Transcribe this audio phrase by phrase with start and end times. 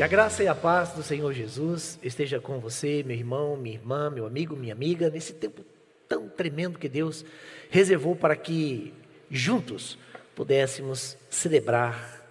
[0.00, 3.76] Que a graça e a paz do Senhor Jesus esteja com você, meu irmão, minha
[3.76, 5.62] irmã, meu amigo, minha amiga, nesse tempo
[6.08, 7.22] tão tremendo que Deus
[7.68, 8.94] reservou para que
[9.30, 9.98] juntos
[10.34, 12.26] pudéssemos celebrar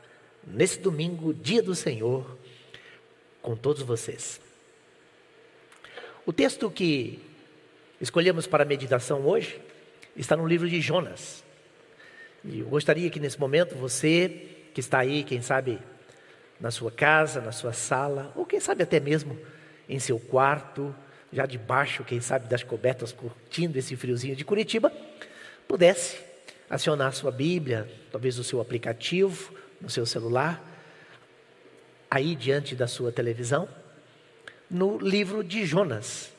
[0.48, 2.40] nesse domingo, dia do Senhor,
[3.40, 4.42] com todos vocês.
[6.26, 7.20] O texto que
[8.02, 9.62] escolhemos para a meditação hoje
[10.16, 11.44] está no livro de Jonas.
[12.44, 15.78] E eu gostaria que nesse momento você que está aí, quem sabe
[16.60, 19.40] na sua casa, na sua sala, ou quem sabe até mesmo
[19.88, 20.94] em seu quarto,
[21.32, 24.92] já debaixo, quem sabe, das cobertas, curtindo esse friozinho de Curitiba,
[25.68, 26.20] pudesse
[26.70, 30.64] acionar sua Bíblia, talvez o seu aplicativo, no seu celular,
[32.10, 33.68] aí diante da sua televisão,
[34.70, 36.32] no livro de Jonas.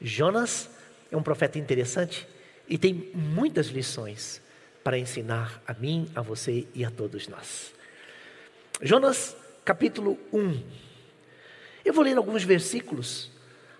[0.00, 0.68] Jonas
[1.10, 2.26] é um profeta interessante
[2.68, 4.42] e tem muitas lições
[4.82, 7.72] para ensinar a mim, a você e a todos nós.
[8.80, 10.62] Jonas capítulo 1.
[11.84, 13.30] Eu vou ler alguns versículos,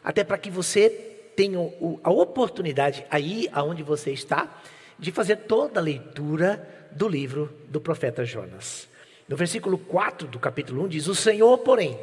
[0.03, 0.89] até para que você
[1.35, 1.59] tenha
[2.03, 4.63] a oportunidade, aí aonde você está,
[4.99, 8.89] de fazer toda a leitura do livro do profeta Jonas.
[9.29, 11.99] No versículo 4 do capítulo 1 diz: O Senhor, porém,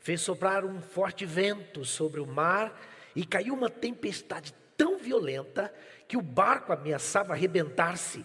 [0.00, 2.80] fez soprar um forte vento sobre o mar
[3.14, 5.72] e caiu uma tempestade tão violenta
[6.06, 8.24] que o barco ameaçava arrebentar-se.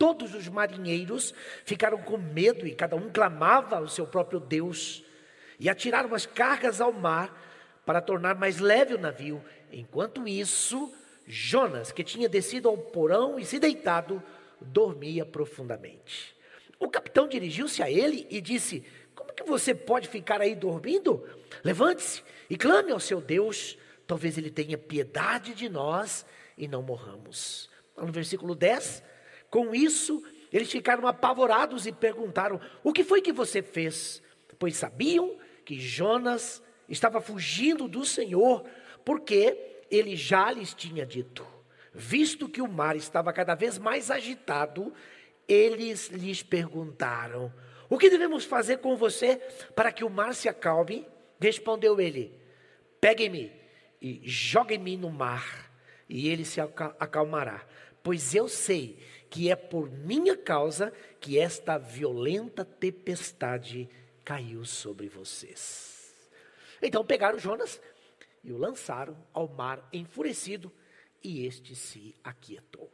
[0.00, 5.04] Todos os marinheiros ficaram com medo e cada um clamava ao seu próprio Deus.
[5.58, 7.38] E atiraram as cargas ao mar
[7.84, 9.44] para tornar mais leve o navio.
[9.70, 10.90] Enquanto isso,
[11.26, 14.22] Jonas, que tinha descido ao porão e se deitado,
[14.58, 16.34] dormia profundamente.
[16.78, 18.82] O capitão dirigiu-se a ele e disse:
[19.14, 21.28] Como que você pode ficar aí dormindo?
[21.62, 23.76] Levante-se e clame ao seu Deus.
[24.06, 26.24] Talvez ele tenha piedade de nós
[26.56, 27.68] e não morramos.
[27.98, 29.09] No versículo 10,
[29.50, 34.22] com isso, eles ficaram apavorados e perguntaram: O que foi que você fez?
[34.58, 38.64] Pois sabiam que Jonas estava fugindo do Senhor,
[39.04, 41.46] porque ele já lhes tinha dito.
[41.92, 44.92] Visto que o mar estava cada vez mais agitado,
[45.48, 47.52] eles lhes perguntaram:
[47.88, 49.36] O que devemos fazer com você
[49.74, 51.06] para que o mar se acalme?
[51.40, 52.32] Respondeu ele:
[53.00, 53.52] Peguem-me
[54.00, 55.72] e joguem-me no mar,
[56.08, 57.66] e ele se acalmará.
[58.02, 58.98] Pois eu sei
[59.30, 63.88] que é por minha causa que esta violenta tempestade
[64.24, 66.28] caiu sobre vocês.
[66.82, 67.80] Então pegaram Jonas
[68.42, 70.72] e o lançaram ao mar enfurecido,
[71.22, 72.90] e este se aquietou.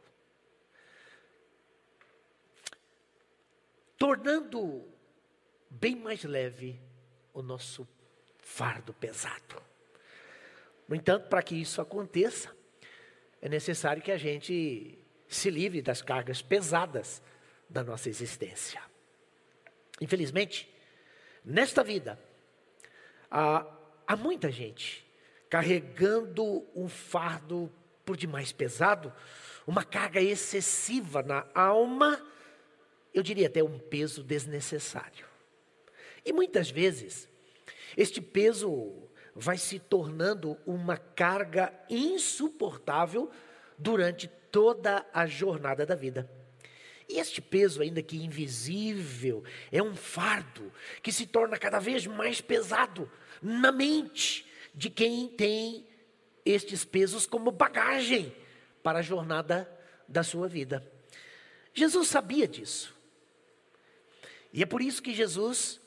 [3.97, 4.85] Tornando
[5.69, 6.79] bem mais leve
[7.33, 7.87] o nosso
[8.37, 9.61] fardo pesado.
[10.87, 12.55] No entanto, para que isso aconteça,
[13.41, 14.96] é necessário que a gente
[15.27, 17.21] se livre das cargas pesadas
[17.69, 18.81] da nossa existência.
[19.99, 20.69] Infelizmente,
[21.43, 22.19] nesta vida,
[23.29, 23.65] há,
[24.05, 25.05] há muita gente
[25.49, 27.71] carregando um fardo
[28.05, 29.13] por demais pesado,
[29.65, 32.25] uma carga excessiva na alma,
[33.13, 35.25] eu diria até um peso desnecessário.
[36.25, 37.27] E muitas vezes,
[37.95, 38.93] este peso
[39.35, 43.29] vai se tornando uma carga insuportável
[43.77, 44.27] durante
[44.57, 46.27] toda a jornada da vida.
[47.07, 50.73] E este peso, ainda que invisível, é um fardo
[51.03, 53.07] que se torna cada vez mais pesado
[53.39, 55.85] na mente de quem tem
[56.43, 58.35] estes pesos como bagagem
[58.81, 59.71] para a jornada
[60.07, 60.83] da sua vida.
[61.71, 62.95] Jesus sabia disso.
[64.51, 65.79] E é por isso que Jesus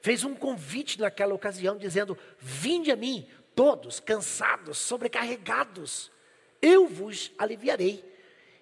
[0.00, 6.12] fez um convite naquela ocasião, dizendo: Vinde a mim, todos cansados, sobrecarregados,
[6.60, 8.04] eu vos aliviarei.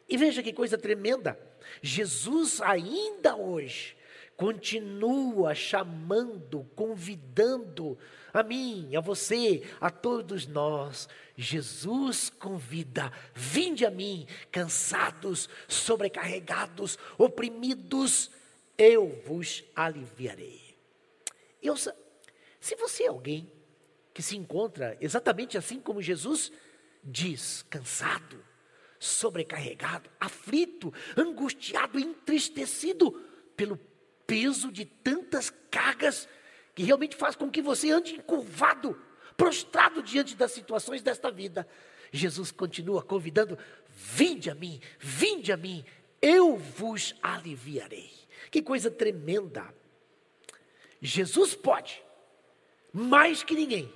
[0.09, 1.39] E veja que coisa tremenda.
[1.83, 3.97] Jesus ainda hoje
[4.37, 7.99] continua chamando, convidando
[8.33, 11.09] a mim, a você, a todos nós.
[11.37, 18.31] Jesus convida: vinde a mim, cansados, sobrecarregados, oprimidos,
[18.77, 20.77] eu vos aliviarei.
[21.63, 23.51] Eu, se você é alguém
[24.13, 26.53] que se encontra exatamente assim como Jesus,
[27.07, 28.45] diz: cansado,
[28.99, 33.13] sobrecarregado, aflito, angustiado, entristecido
[33.57, 33.79] pelo
[34.27, 36.29] peso de tantas cargas
[36.75, 39.01] que realmente faz com que você ande encurvado,
[39.37, 41.67] prostrado diante das situações desta vida.
[42.13, 45.85] Jesus continua convidando: vinde a mim, vinde a mim,
[46.21, 48.11] eu vos aliviarei.
[48.51, 49.75] Que coisa tremenda!
[51.01, 52.03] Jesus pode,
[52.93, 53.93] mais que ninguém,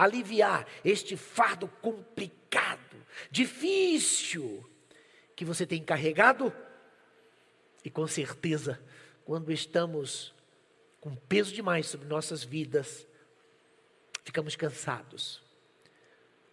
[0.00, 2.96] aliviar este fardo complicado,
[3.30, 4.68] difícil
[5.36, 6.52] que você tem carregado.
[7.84, 8.82] E com certeza,
[9.26, 10.34] quando estamos
[11.00, 13.06] com peso demais sobre nossas vidas,
[14.24, 15.42] ficamos cansados,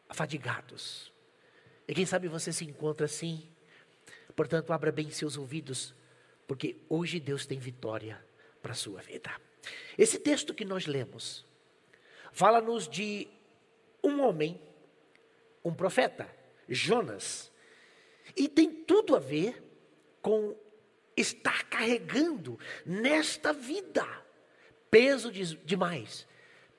[0.10, 1.12] afadigados.
[1.88, 3.48] E quem sabe você se encontra assim.
[4.36, 5.96] Portanto, abra bem seus ouvidos,
[6.46, 8.22] porque hoje Deus tem vitória
[8.62, 9.32] para a sua vida.
[9.98, 11.46] Esse texto que nós lemos
[12.32, 13.28] fala-nos de
[14.08, 14.60] um homem,
[15.64, 16.28] um profeta,
[16.68, 17.52] Jonas,
[18.36, 19.64] e tem tudo a ver
[20.22, 20.56] com
[21.16, 24.06] estar carregando nesta vida
[24.90, 26.28] peso de, demais,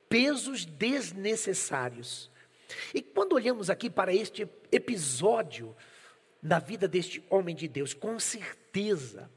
[0.08, 2.30] pesos desnecessários.
[2.94, 5.74] E quando olhamos aqui para este episódio
[6.42, 9.30] na vida deste homem de Deus, com certeza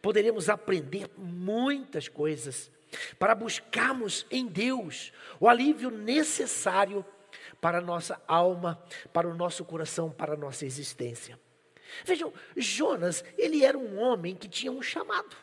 [0.00, 2.70] poderemos aprender muitas coisas
[3.18, 7.04] para buscarmos em Deus o alívio necessário
[7.62, 8.82] para a nossa alma,
[9.12, 11.38] para o nosso coração, para a nossa existência.
[12.04, 15.36] Vejam, Jonas, ele era um homem que tinha um chamado.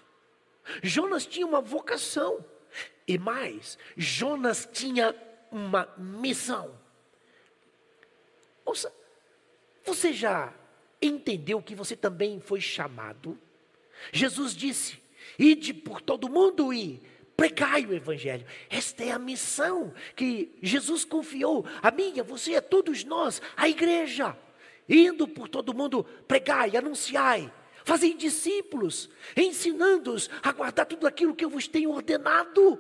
[0.84, 2.44] Jonas tinha uma vocação.
[3.08, 5.16] E mais, Jonas tinha
[5.50, 6.78] uma missão.
[8.66, 8.94] Ouça,
[9.86, 10.54] você já
[11.02, 13.40] entendeu que você também foi chamado?
[14.12, 15.02] Jesus disse:
[15.38, 17.02] Ide por todo mundo e
[17.40, 18.46] pregai o Evangelho.
[18.70, 23.70] Esta é a missão que Jesus confiou a mim, a você, a todos nós, a
[23.70, 24.38] igreja.
[24.90, 27.50] Indo por todo mundo, pregai, anunciai,
[27.86, 32.78] fazei discípulos, ensinando-os a guardar tudo aquilo que eu vos tenho ordenado.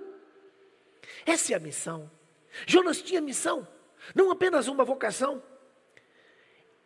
[1.25, 2.11] Essa é a missão.
[2.67, 3.65] Jonas tinha missão,
[4.13, 5.41] não apenas uma vocação.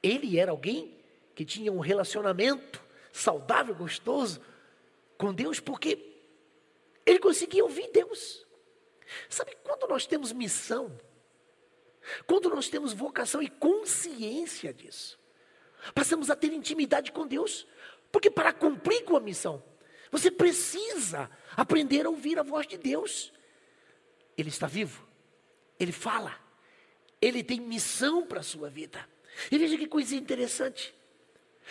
[0.03, 0.95] Ele era alguém
[1.33, 4.39] que tinha um relacionamento saudável, gostoso
[5.17, 6.12] com Deus, porque
[7.05, 8.45] ele conseguia ouvir Deus.
[9.29, 10.97] Sabe, quando nós temos missão,
[12.25, 15.19] quando nós temos vocação e consciência disso,
[15.93, 17.67] passamos a ter intimidade com Deus,
[18.11, 19.63] porque para cumprir com a missão,
[20.11, 23.33] você precisa aprender a ouvir a voz de Deus.
[24.37, 25.07] Ele está vivo,
[25.79, 26.37] ele fala,
[27.21, 29.07] ele tem missão para a sua vida.
[29.51, 30.93] E veja que coisa interessante.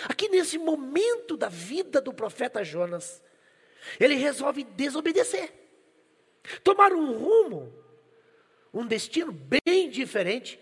[0.08, 3.23] Aqui nesse momento da vida do profeta Jonas,
[3.99, 5.52] ele resolve desobedecer,
[6.62, 7.73] tomar um rumo,
[8.73, 10.58] um destino bem diferente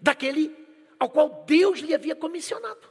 [0.00, 0.56] daquele
[0.98, 2.88] ao qual Deus lhe havia comissionado.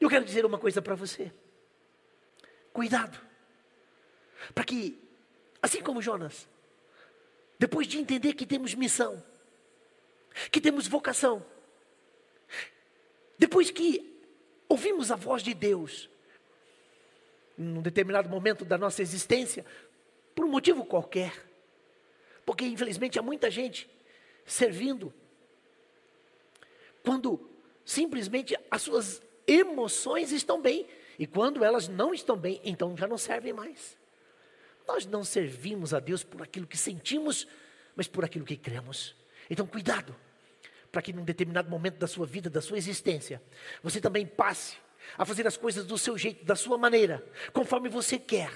[0.00, 1.32] Eu quero dizer uma coisa para você:
[2.72, 3.18] cuidado,
[4.54, 5.00] para que,
[5.62, 6.48] assim como Jonas,
[7.58, 9.24] depois de entender que temos missão,
[10.50, 11.44] que temos vocação,
[13.38, 14.20] depois que
[14.68, 16.10] ouvimos a voz de Deus,
[17.56, 19.64] num determinado momento da nossa existência,
[20.34, 21.32] por um motivo qualquer.
[22.44, 23.88] Porque, infelizmente, há muita gente
[24.44, 25.12] servindo
[27.02, 27.40] quando
[27.84, 30.86] simplesmente as suas emoções estão bem.
[31.18, 33.96] E quando elas não estão bem, então já não servem mais.
[34.86, 37.46] Nós não servimos a Deus por aquilo que sentimos,
[37.94, 39.14] mas por aquilo que cremos.
[39.48, 40.14] Então, cuidado,
[40.90, 43.40] para que num determinado momento da sua vida, da sua existência,
[43.82, 44.76] você também passe
[45.16, 48.52] a fazer as coisas do seu jeito, da sua maneira, conforme você quer.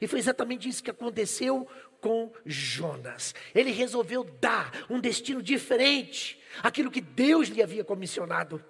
[0.00, 1.68] E foi exatamente isso que aconteceu
[2.00, 3.34] com Jonas.
[3.54, 8.62] Ele resolveu dar um destino diferente àquilo que Deus lhe havia comissionado.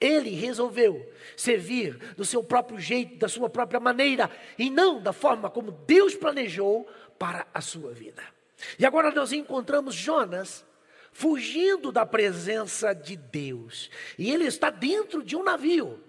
[0.00, 5.50] Ele resolveu servir do seu próprio jeito, da sua própria maneira, e não da forma
[5.50, 8.22] como Deus planejou para a sua vida.
[8.78, 10.64] E agora nós encontramos Jonas
[11.10, 16.00] fugindo da presença de Deus, e ele está dentro de um navio.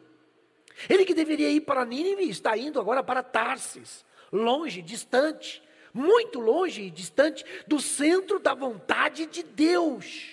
[0.87, 5.61] Ele que deveria ir para Nínive está indo agora para Tarsis, longe, distante,
[5.93, 10.27] muito longe e distante do centro da vontade de Deus,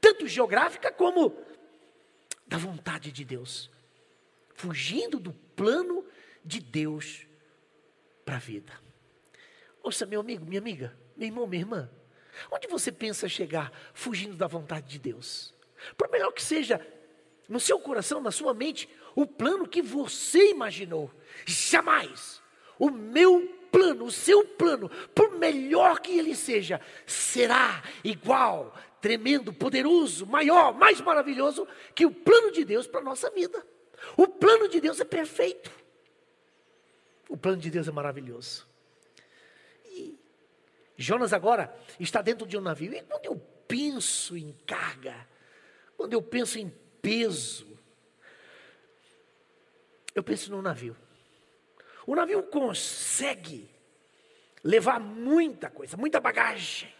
[0.00, 1.36] tanto geográfica como
[2.46, 3.70] da vontade de Deus,
[4.54, 6.04] fugindo do plano
[6.44, 7.26] de Deus
[8.24, 8.72] para a vida.
[9.82, 11.90] Ouça, meu amigo, minha amiga, meu irmão, minha irmã,
[12.50, 15.54] onde você pensa chegar fugindo da vontade de Deus?
[15.96, 16.86] Por melhor que seja
[17.48, 21.10] no seu coração, na sua mente, o plano que você imaginou.
[21.46, 22.42] Jamais
[22.78, 30.26] o meu plano, o seu plano, por melhor que ele seja, será igual, tremendo, poderoso,
[30.26, 33.64] maior, mais maravilhoso que o plano de Deus para a nossa vida.
[34.16, 35.70] O plano de Deus é perfeito.
[37.28, 38.66] O plano de Deus é maravilhoso.
[39.86, 40.18] E
[40.96, 42.92] Jonas agora está dentro de um navio.
[42.92, 45.26] E quando eu penso em carga,
[45.96, 47.73] quando eu penso em peso,
[50.14, 50.96] eu penso no navio.
[52.06, 53.68] O navio consegue
[54.62, 56.92] levar muita coisa, muita bagagem.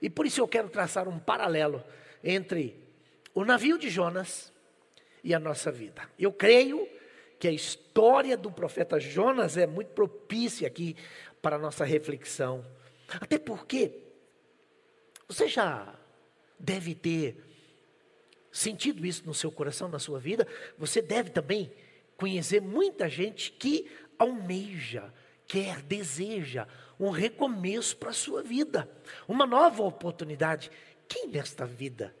[0.00, 1.82] E por isso eu quero traçar um paralelo
[2.22, 2.82] entre
[3.34, 4.52] o navio de Jonas
[5.22, 6.08] e a nossa vida.
[6.18, 6.88] Eu creio
[7.38, 10.96] que a história do profeta Jonas é muito propícia aqui
[11.42, 12.64] para a nossa reflexão.
[13.20, 13.92] Até porque
[15.28, 15.94] você já
[16.58, 17.45] deve ter
[18.56, 20.46] sentido isso no seu coração, na sua vida.
[20.78, 21.70] Você deve também
[22.16, 25.12] conhecer muita gente que almeja,
[25.46, 26.66] quer, deseja
[26.98, 28.90] um recomeço para a sua vida,
[29.28, 30.70] uma nova oportunidade.
[31.06, 32.16] Quem nesta vida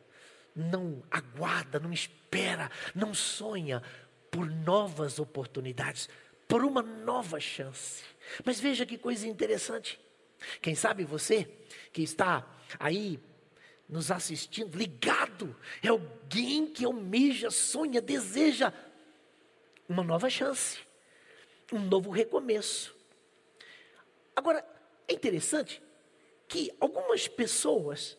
[0.54, 3.82] não aguarda, não espera, não sonha
[4.30, 6.08] por novas oportunidades,
[6.46, 8.04] por uma nova chance?
[8.44, 9.98] Mas veja que coisa interessante.
[10.60, 11.48] Quem sabe você
[11.92, 12.46] que está
[12.78, 13.18] aí
[13.88, 15.15] nos assistindo, ligado,
[15.82, 18.72] é alguém que almeja, sonha, deseja
[19.88, 20.78] uma nova chance,
[21.72, 22.94] um novo recomeço.
[24.34, 24.64] Agora,
[25.08, 25.82] é interessante
[26.48, 28.16] que algumas pessoas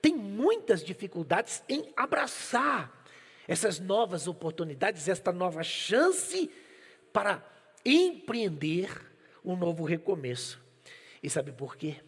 [0.00, 3.04] têm muitas dificuldades em abraçar
[3.46, 6.50] essas novas oportunidades, esta nova chance
[7.12, 7.44] para
[7.84, 8.90] empreender
[9.44, 10.60] um novo recomeço.
[11.22, 12.00] E sabe por quê?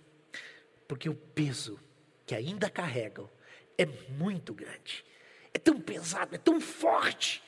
[0.88, 1.78] Porque o peso
[2.26, 3.28] que ainda carregam
[3.76, 5.04] é muito grande,
[5.52, 7.42] é tão pesado, é tão forte,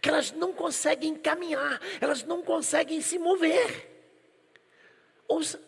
[0.00, 3.90] que elas não conseguem caminhar, elas não conseguem se mover.
[5.28, 5.60] Ouça,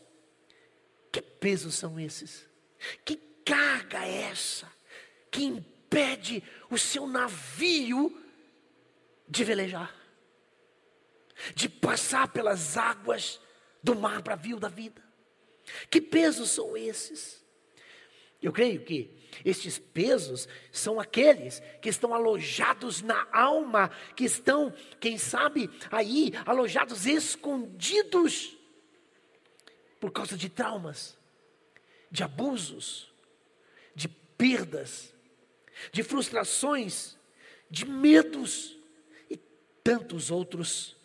[1.13, 2.49] que pesos são esses?
[3.05, 4.71] Que carga é essa
[5.31, 8.23] que impede o seu navio
[9.29, 9.95] de velejar?
[11.55, 13.41] De passar pelas águas
[13.83, 15.03] do mar bravio da vida?
[15.91, 17.45] Que pesos são esses?
[18.43, 25.19] Eu creio que estes pesos são aqueles que estão alojados na alma, que estão, quem
[25.19, 28.57] sabe, aí alojados escondidos
[30.00, 31.16] por causa de traumas,
[32.11, 33.12] de abusos,
[33.95, 35.12] de perdas,
[35.93, 37.16] de frustrações,
[37.71, 38.76] de medos
[39.31, 39.37] e
[39.83, 40.97] tantos outros.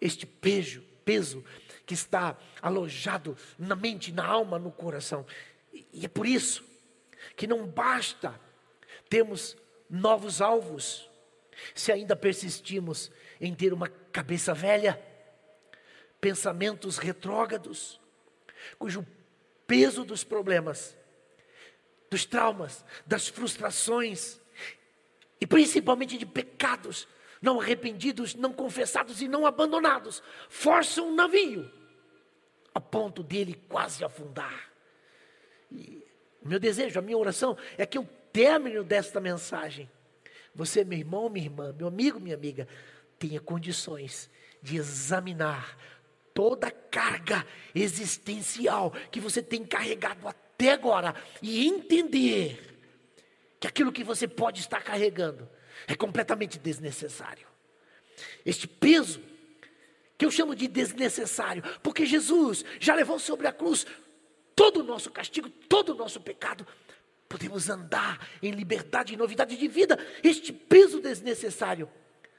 [0.00, 1.44] Este peso, peso
[1.84, 5.26] que está alojado na mente, na alma, no coração.
[5.92, 6.67] E é por isso
[7.36, 8.38] que não basta
[9.08, 9.56] termos
[9.88, 11.08] novos alvos,
[11.74, 15.02] se ainda persistimos em ter uma cabeça velha,
[16.20, 18.00] pensamentos retrógrados,
[18.78, 19.06] cujo
[19.66, 20.96] peso dos problemas,
[22.10, 24.40] dos traumas, das frustrações
[25.40, 27.06] e principalmente de pecados
[27.40, 31.70] não arrependidos, não confessados e não abandonados, forçam o navio
[32.74, 34.72] a ponto dele quase afundar.
[35.70, 36.06] E
[36.42, 39.90] o meu desejo, a minha oração é que o término desta mensagem,
[40.54, 42.66] você, meu irmão, minha irmã, meu amigo, minha amiga,
[43.18, 44.30] tenha condições
[44.62, 45.76] de examinar
[46.32, 52.78] toda a carga existencial que você tem carregado até agora e entender
[53.58, 55.48] que aquilo que você pode estar carregando
[55.86, 57.46] é completamente desnecessário.
[58.44, 59.20] Este peso,
[60.16, 63.86] que eu chamo de desnecessário, porque Jesus já levou sobre a cruz
[64.58, 66.66] todo o nosso castigo, todo o nosso pecado,
[67.28, 69.96] podemos andar em liberdade e novidade de vida.
[70.20, 71.88] Este peso desnecessário,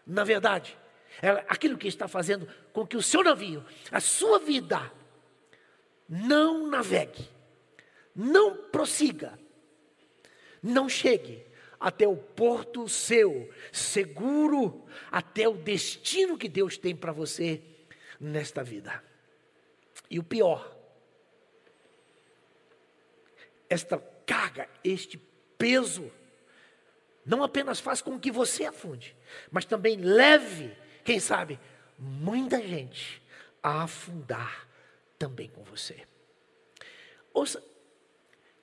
[0.06, 0.78] na verdade,
[1.22, 4.92] é aquilo que está fazendo com que o seu navio, a sua vida,
[6.10, 7.26] não navegue,
[8.14, 9.40] não prossiga,
[10.62, 11.46] não chegue
[11.80, 17.62] até o porto seu, seguro, até o destino que Deus tem para você
[18.20, 19.02] nesta vida.
[20.10, 20.79] E o pior,
[23.70, 25.18] esta carga, este
[25.58, 26.12] peso,
[27.26, 29.16] não apenas faz com que você afunde,
[29.52, 31.60] mas também leve, quem sabe,
[31.98, 33.22] muita gente
[33.62, 34.68] a afundar
[35.18, 36.08] também com você.
[37.34, 37.64] Ouça,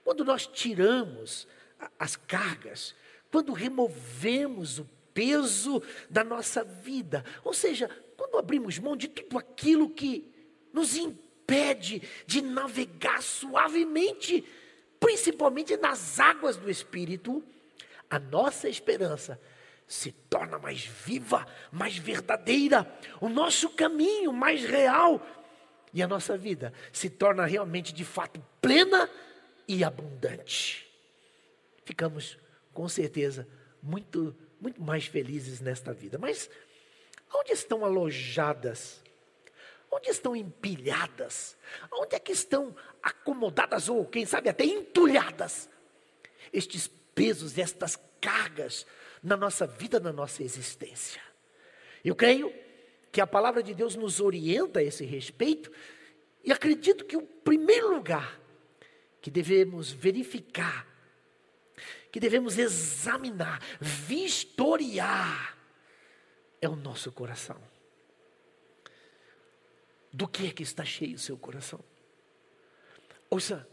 [0.02, 1.46] quando nós tiramos
[1.98, 2.94] as cargas,
[3.30, 9.90] quando removemos o peso da nossa vida, ou seja, quando abrimos mão de tudo aquilo
[9.90, 10.32] que
[10.72, 14.44] nos impede de navegar suavemente
[15.00, 17.42] principalmente nas águas do Espírito,
[18.08, 19.40] a nossa esperança
[19.86, 22.86] se torna mais viva, mais verdadeira,
[23.20, 25.24] o nosso caminho mais real
[25.92, 29.08] e a nossa vida se torna realmente de fato plena
[29.68, 30.90] e abundante.
[31.84, 32.36] Ficamos
[32.72, 33.46] com certeza
[33.82, 36.18] muito muito mais felizes nesta vida.
[36.18, 36.50] Mas
[37.32, 39.02] onde estão alojadas
[39.90, 41.56] Onde estão empilhadas?
[41.92, 45.68] Onde é que estão acomodadas ou, quem sabe, até entulhadas
[46.52, 48.86] estes pesos, estas cargas
[49.22, 51.20] na nossa vida, na nossa existência?
[52.04, 52.52] Eu creio
[53.10, 55.70] que a palavra de Deus nos orienta a esse respeito
[56.44, 58.40] e acredito que o primeiro lugar
[59.20, 60.86] que devemos verificar,
[62.12, 65.58] que devemos examinar, vistoriar,
[66.60, 67.60] é o nosso coração.
[70.16, 71.78] Do que é que está cheio o seu coração.
[73.28, 73.68] Ouça,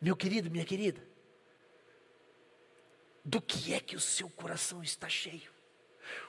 [0.00, 1.00] meu querido, minha querida,
[3.24, 5.48] do que é que o seu coração está cheio?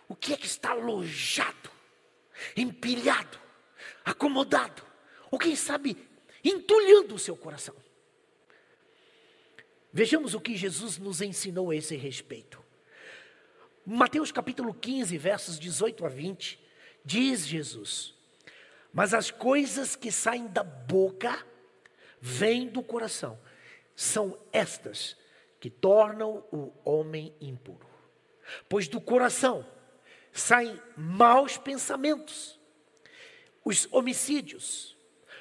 [0.08, 1.72] O que é que está alojado,
[2.56, 3.40] empilhado,
[4.06, 4.86] acomodado,
[5.32, 5.98] ou quem sabe
[6.44, 7.76] entulhando o seu coração?
[9.92, 12.64] Vejamos o que Jesus nos ensinou a esse respeito.
[13.84, 16.60] Mateus capítulo 15, versos 18 a 20,
[17.04, 18.21] diz Jesus:
[18.94, 21.46] Mas as coisas que saem da boca
[22.20, 23.40] vêm do coração,
[23.96, 25.16] são estas
[25.60, 27.88] que tornam o homem impuro.
[28.68, 29.66] Pois do coração
[30.32, 32.60] saem maus pensamentos,
[33.64, 34.98] os homicídios,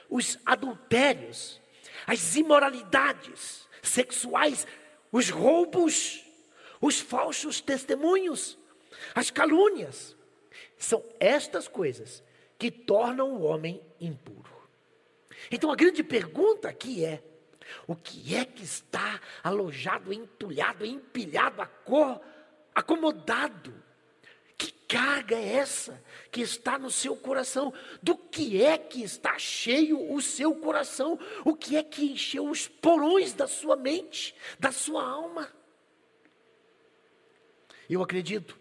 [0.08, 1.60] os adultérios,
[2.06, 4.66] as imoralidades sexuais,
[5.10, 6.24] os roubos,
[6.80, 8.58] os falsos testemunhos,
[9.14, 10.16] as calúnias.
[10.78, 12.22] São estas coisas
[12.60, 14.52] que tornam o homem impuro.
[15.50, 17.24] Então a grande pergunta aqui é:
[17.86, 21.66] o que é que está alojado, entulhado, empilhado,
[22.74, 23.82] acomodado?
[24.58, 27.72] Que carga é essa que está no seu coração?
[28.02, 31.18] Do que é que está cheio o seu coração?
[31.46, 35.50] O que é que encheu os porões da sua mente, da sua alma?
[37.88, 38.60] Eu acredito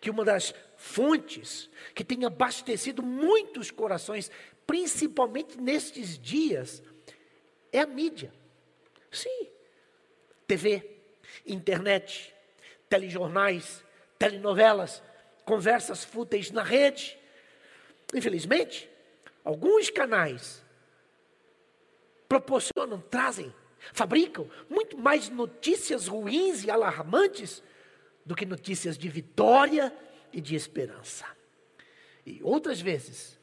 [0.00, 0.54] que uma das
[0.86, 4.30] fontes que tem abastecido muitos corações,
[4.66, 6.82] principalmente nestes dias,
[7.72, 8.32] é a mídia.
[9.10, 9.48] Sim.
[10.46, 10.98] TV,
[11.44, 12.32] internet,
[12.88, 13.82] telejornais,
[14.18, 15.02] telenovelas,
[15.44, 17.18] conversas fúteis na rede.
[18.14, 18.88] Infelizmente,
[19.44, 20.64] alguns canais
[22.28, 23.52] proporcionam, trazem,
[23.92, 27.62] fabricam muito mais notícias ruins e alarmantes
[28.24, 29.92] do que notícias de vitória
[30.36, 31.24] e de esperança.
[32.26, 33.38] E outras vezes,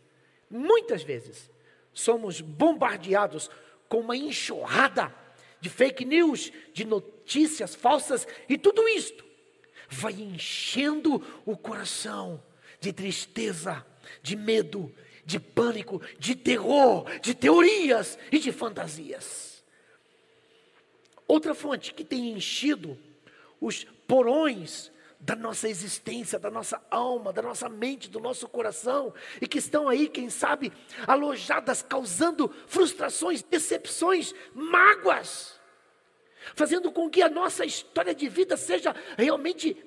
[0.48, 1.50] muitas vezes,
[1.92, 3.50] somos bombardeados
[3.90, 5.14] com uma enxurrada
[5.60, 9.26] de fake news, de notícias falsas e tudo isto
[9.90, 12.44] vai enchendo o coração
[12.80, 13.84] de tristeza,
[14.22, 14.94] de medo,
[15.26, 19.64] de pânico, de terror, de teorias e de fantasias.
[21.28, 23.00] Outra fonte que tem enchido
[23.60, 24.92] os porões
[25.24, 29.88] da nossa existência, da nossa alma, da nossa mente, do nosso coração, e que estão
[29.88, 30.72] aí, quem sabe,
[31.08, 35.58] alojadas, causando frustrações, decepções, mágoas,
[36.56, 39.82] fazendo com que a nossa história de vida seja realmente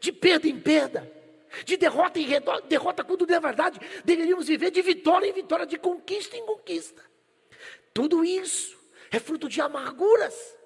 [0.00, 1.10] de perda em perda,
[1.64, 2.26] de derrota em
[2.68, 7.00] derrota, quando na verdade deveríamos viver de vitória em vitória, de conquista em conquista.
[7.94, 8.76] Tudo isso
[9.12, 10.57] é fruto de amarguras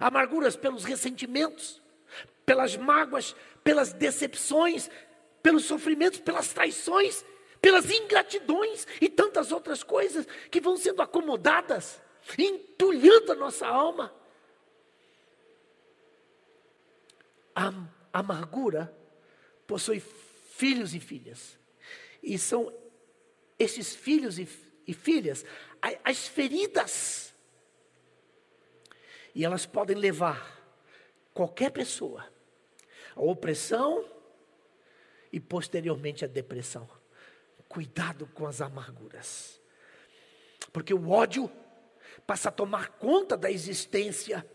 [0.00, 1.82] amarguras pelos ressentimentos,
[2.44, 4.90] pelas mágoas, pelas decepções,
[5.42, 7.24] pelos sofrimentos, pelas traições,
[7.60, 12.00] pelas ingratidões e tantas outras coisas que vão sendo acomodadas,
[12.38, 14.14] entulhando a nossa alma.
[17.54, 17.72] A
[18.12, 18.94] amargura
[19.66, 21.58] possui filhos e filhas,
[22.22, 22.72] e são
[23.58, 24.48] esses filhos e,
[24.86, 25.44] e filhas
[26.02, 27.33] as feridas
[29.34, 30.62] e elas podem levar
[31.32, 32.24] qualquer pessoa
[33.16, 34.04] à opressão
[35.32, 36.88] e posteriormente à depressão.
[37.68, 39.60] Cuidado com as amarguras.
[40.72, 41.50] Porque o ódio
[42.26, 44.46] passa a tomar conta da existência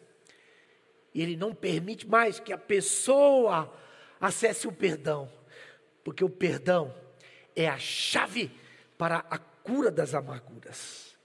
[1.13, 3.73] e ele não permite mais que a pessoa
[4.21, 5.29] acesse o perdão,
[6.03, 6.95] porque o perdão
[7.55, 8.51] é a chave
[8.97, 11.17] para a cura das amarguras.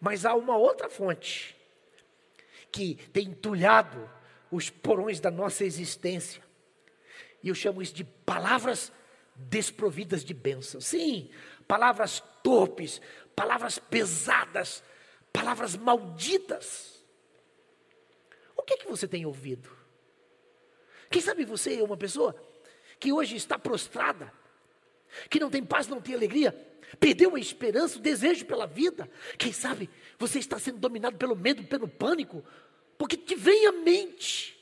[0.00, 1.55] Mas há uma outra fonte
[2.76, 4.06] que tem entulhado
[4.50, 6.42] os porões da nossa existência.
[7.42, 8.92] E eu chamo isso de palavras
[9.34, 10.78] desprovidas de bênção.
[10.78, 11.30] Sim,
[11.66, 13.00] palavras torpes,
[13.34, 14.84] palavras pesadas,
[15.32, 17.02] palavras malditas.
[18.54, 19.70] O que é que você tem ouvido?
[21.10, 22.36] Quem sabe você é uma pessoa
[23.00, 24.30] que hoje está prostrada,
[25.30, 26.52] que não tem paz, não tem alegria,
[26.98, 29.10] perdeu a esperança, o desejo pela vida.
[29.38, 32.44] Quem sabe você está sendo dominado pelo medo, pelo pânico,
[32.98, 34.56] porque te vem à mente.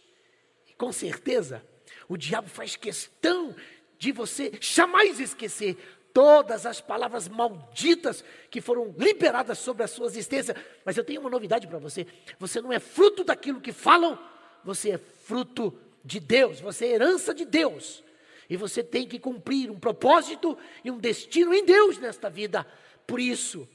[0.69, 1.65] E com certeza,
[2.09, 3.55] o diabo faz questão
[3.99, 5.77] de você jamais esquecer
[6.13, 10.55] todas as palavras malditas que foram liberadas sobre a sua existência.
[10.85, 12.07] Mas eu tenho uma novidade para você:
[12.39, 14.19] você não é fruto daquilo que falam,
[14.65, 18.04] você é fruto de Deus, você é herança de Deus.
[18.49, 22.67] E você tem que cumprir um propósito e um destino em Deus nesta vida.
[23.07, 23.69] Por isso,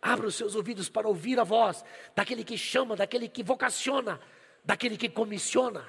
[0.00, 4.20] Abra os seus ouvidos para ouvir a voz daquele que chama, daquele que vocaciona,
[4.64, 5.84] daquele que comissiona.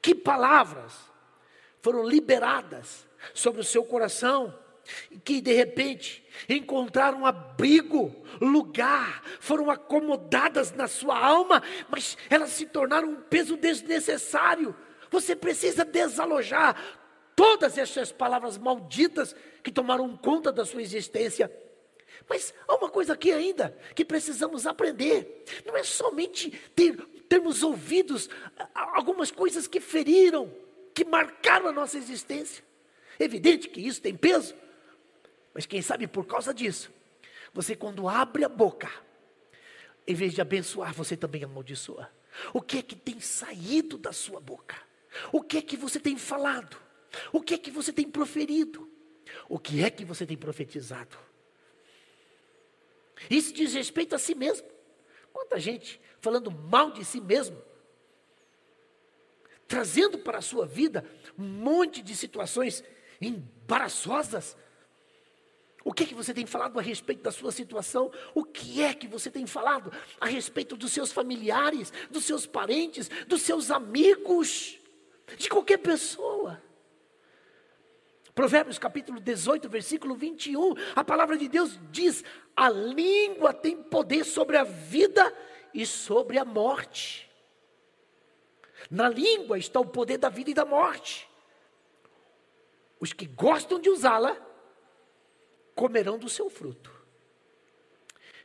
[0.00, 0.94] Que palavras
[1.82, 4.58] foram liberadas sobre o seu coração,
[5.22, 13.10] que de repente encontraram abrigo, lugar, foram acomodadas na sua alma, mas elas se tornaram
[13.10, 14.74] um peso desnecessário.
[15.10, 16.76] Você precisa desalojar
[17.34, 21.50] todas essas palavras malditas que tomaram conta da sua existência.
[22.28, 26.96] Mas há uma coisa aqui ainda que precisamos aprender: não é somente ter,
[27.28, 28.28] termos ouvidos
[28.74, 30.52] algumas coisas que feriram,
[30.94, 32.64] que marcaram a nossa existência.
[33.20, 34.54] Evidente que isso tem peso,
[35.54, 36.90] mas quem sabe por causa disso,
[37.52, 38.90] você quando abre a boca,
[40.06, 42.10] em vez de abençoar, você também amaldiçoa.
[42.52, 44.87] O que é que tem saído da sua boca?
[45.32, 46.76] O que é que você tem falado?
[47.32, 48.90] O que é que você tem proferido?
[49.48, 51.16] O que é que você tem profetizado?
[53.30, 54.68] Isso diz respeito a si mesmo.
[55.32, 57.60] Quanta gente falando mal de si mesmo,
[59.66, 61.04] trazendo para a sua vida
[61.38, 62.82] um monte de situações
[63.20, 64.56] embaraçosas.
[65.84, 68.10] O que é que você tem falado a respeito da sua situação?
[68.34, 73.08] O que é que você tem falado a respeito dos seus familiares, dos seus parentes,
[73.26, 74.77] dos seus amigos,
[75.36, 76.62] de qualquer pessoa?
[78.34, 82.22] Provérbios capítulo 18, versículo 21, a palavra de Deus diz:
[82.54, 85.36] a língua tem poder sobre a vida
[85.74, 87.28] e sobre a morte.
[88.90, 91.28] Na língua está o poder da vida e da morte.
[93.00, 94.36] Os que gostam de usá-la
[95.74, 96.92] comerão do seu fruto.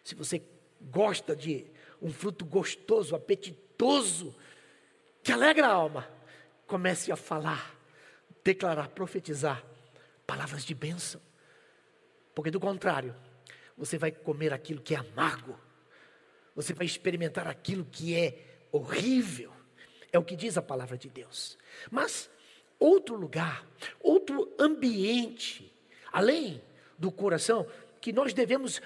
[0.03, 0.43] Se você
[0.81, 1.65] gosta de
[2.01, 4.35] um fruto gostoso, apetitoso,
[5.23, 6.07] que alegra a alma,
[6.67, 7.75] comece a falar,
[8.43, 9.63] declarar, profetizar
[10.25, 11.21] palavras de bênção.
[12.33, 13.15] Porque do contrário,
[13.77, 15.59] você vai comer aquilo que é amargo,
[16.55, 19.51] você vai experimentar aquilo que é horrível.
[20.11, 21.57] É o que diz a palavra de Deus.
[21.89, 22.29] Mas
[22.79, 23.65] outro lugar,
[23.99, 25.73] outro ambiente,
[26.11, 26.61] além
[26.97, 27.67] do coração,
[27.99, 28.81] que nós devemos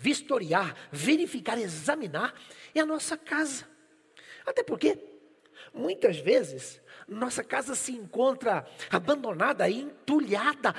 [0.00, 2.34] vistoriar, verificar, examinar,
[2.74, 3.68] é a nossa casa.
[4.44, 4.98] Até porque,
[5.72, 10.74] muitas vezes, nossa casa se encontra abandonada e entulhada,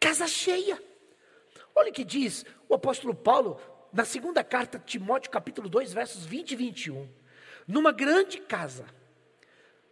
[0.00, 0.82] casa cheia.
[1.74, 3.60] Olha o que diz o apóstolo Paulo
[3.92, 7.08] na segunda carta de Timóteo, capítulo 2, versos 20 e 21.
[7.66, 8.86] Numa grande casa,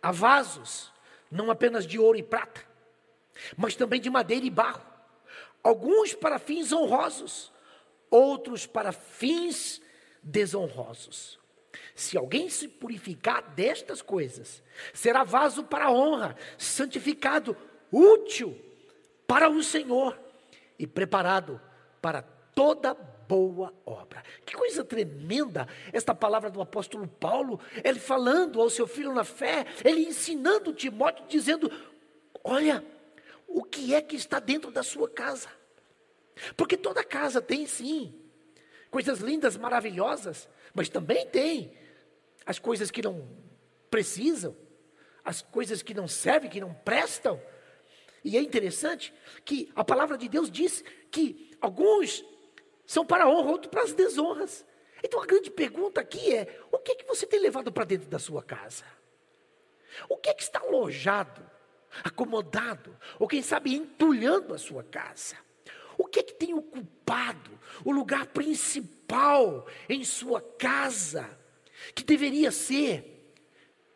[0.03, 0.93] há vasos,
[1.31, 2.63] não apenas de ouro e prata,
[3.57, 4.85] mas também de madeira e barro,
[5.63, 7.53] alguns para fins honrosos,
[8.11, 9.81] outros para fins
[10.23, 11.40] desonrosos.
[12.01, 14.63] Se alguém se purificar destas coisas,
[14.95, 17.55] será vaso para honra, santificado,
[17.93, 18.59] útil
[19.27, 20.19] para o Senhor
[20.79, 21.61] e preparado
[22.01, 24.23] para toda boa obra.
[24.47, 29.67] Que coisa tremenda esta palavra do apóstolo Paulo, ele falando ao seu filho na fé,
[29.85, 31.71] ele ensinando Timóteo, dizendo:
[32.43, 32.83] Olha,
[33.47, 35.51] o que é que está dentro da sua casa?
[36.57, 38.15] Porque toda casa tem sim
[38.91, 41.79] coisas lindas, maravilhosas, mas também tem
[42.51, 43.29] as coisas que não
[43.89, 44.57] precisam,
[45.25, 47.41] as coisas que não servem, que não prestam.
[48.25, 50.83] E é interessante que a palavra de Deus diz
[51.13, 52.25] que alguns
[52.85, 54.67] são para a honra, outros para as desonras.
[55.01, 58.09] Então a grande pergunta aqui é: o que é que você tem levado para dentro
[58.09, 58.85] da sua casa?
[60.09, 61.49] O que é que está alojado,
[62.03, 65.37] acomodado, ou quem sabe entulhando a sua casa?
[65.97, 71.39] O que é que tem ocupado o lugar principal em sua casa?
[71.95, 73.35] Que deveria ser,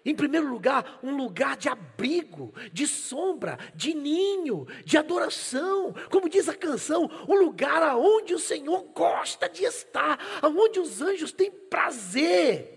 [0.05, 6.49] em primeiro lugar, um lugar de abrigo, de sombra, de ninho, de adoração, como diz
[6.49, 12.75] a canção, um lugar aonde o Senhor gosta de estar, aonde os anjos têm prazer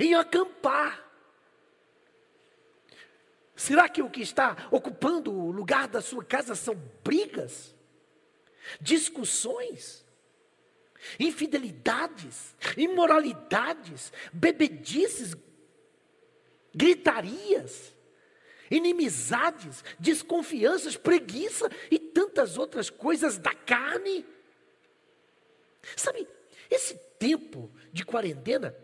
[0.00, 1.06] em acampar.
[3.54, 6.74] Será que o que está ocupando o lugar da sua casa são
[7.04, 7.74] brigas,
[8.80, 10.04] discussões?
[11.18, 15.34] Infidelidades, imoralidades, bebedices,
[16.74, 17.94] gritarias,
[18.70, 24.26] inimizades, desconfianças, preguiça e tantas outras coisas da carne.
[25.96, 26.28] Sabe,
[26.70, 28.76] esse tempo de quarentena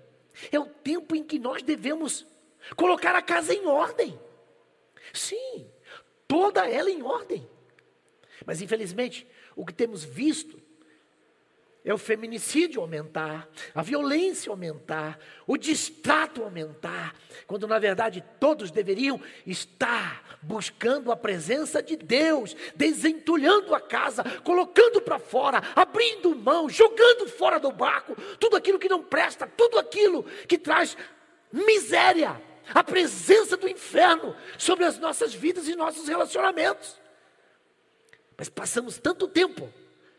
[0.50, 2.26] é o tempo em que nós devemos
[2.76, 4.18] colocar a casa em ordem.
[5.12, 5.70] Sim,
[6.26, 7.48] toda ela em ordem.
[8.44, 10.60] Mas infelizmente, o que temos visto
[11.84, 17.14] é o feminicídio aumentar, a violência aumentar, o distrato aumentar,
[17.46, 25.02] quando na verdade todos deveriam estar buscando a presença de Deus, desentulhando a casa, colocando
[25.02, 30.22] para fora, abrindo mão, jogando fora do barco tudo aquilo que não presta, tudo aquilo
[30.48, 30.96] que traz
[31.52, 32.40] miséria
[32.72, 36.98] a presença do inferno sobre as nossas vidas e nossos relacionamentos.
[38.38, 39.70] Mas passamos tanto tempo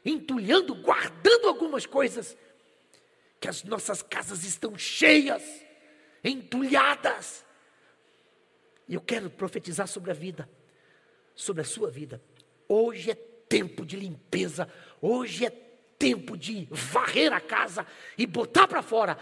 [0.06, 2.38] entulhando, guardando algumas coisas,
[3.40, 5.44] que as nossas casas estão cheias,
[6.24, 7.44] entulhadas.
[8.88, 10.48] E eu quero profetizar sobre a vida,
[11.34, 12.22] sobre a sua vida.
[12.70, 15.50] Hoje é tempo de limpeza, hoje é
[15.98, 17.86] tempo de varrer a casa
[18.18, 19.16] e botar para fora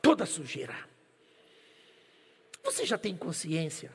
[0.00, 0.88] toda a sujeira.
[2.62, 3.92] Você já tem consciência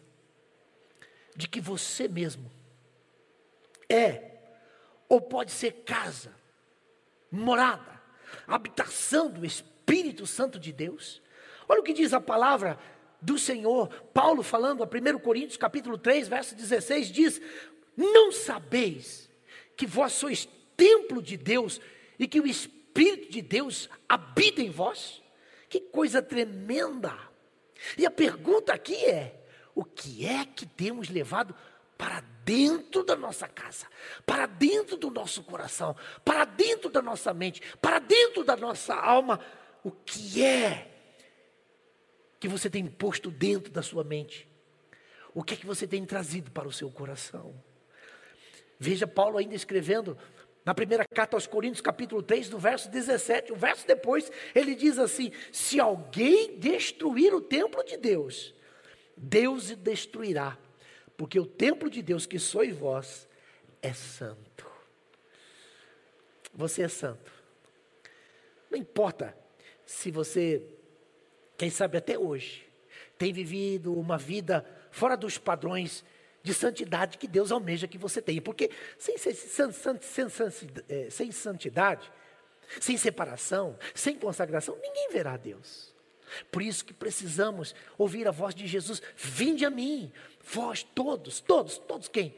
[1.36, 2.52] de que você mesmo
[3.90, 4.35] é,
[5.16, 6.36] ou pode ser casa,
[7.32, 8.02] morada,
[8.46, 11.22] habitação do Espírito Santo de Deus?
[11.70, 12.78] Olha o que diz a palavra
[13.22, 17.42] do Senhor, Paulo falando a 1 Coríntios capítulo 3, verso 16, diz:
[17.96, 19.30] Não sabeis
[19.78, 21.80] que vós sois templo de Deus
[22.20, 25.24] e que o Espírito de Deus habita em vós?
[25.70, 27.18] Que coisa tremenda!
[27.98, 29.34] E a pergunta aqui é:
[29.74, 31.56] o que é que temos levado
[31.98, 33.88] para dentro da nossa casa,
[34.26, 39.40] para dentro do nosso coração, para dentro da nossa mente, para dentro da nossa alma?
[39.84, 40.92] O que é
[42.40, 44.48] que você tem posto dentro da sua mente?
[45.34, 47.56] O que é que você tem trazido para o seu coração?
[48.80, 50.16] Veja Paulo ainda escrevendo
[50.64, 54.98] na primeira carta aos Coríntios, capítulo 3, no verso 17, o verso depois, ele diz
[54.98, 58.54] assim: Se alguém destruir o templo de Deus,
[59.16, 60.58] Deus o destruirá,
[61.18, 63.28] porque o templo de Deus que sois vós
[63.82, 64.66] é santo.
[66.54, 67.32] Você é santo.
[68.70, 69.38] Não importa
[69.86, 70.64] se você,
[71.58, 72.68] quem sabe até hoje,
[73.18, 76.04] tem vivido uma vida fora dos padrões
[76.44, 78.42] de santidade que Deus almeja que você tenha.
[78.42, 80.30] Porque sem, sem, sem,
[81.10, 82.12] sem santidade,
[82.80, 85.95] sem separação, sem consagração, ninguém verá Deus.
[86.52, 90.12] Por isso que precisamos ouvir a voz de Jesus: Vinde a mim,
[90.44, 92.36] vós todos, todos, todos quem?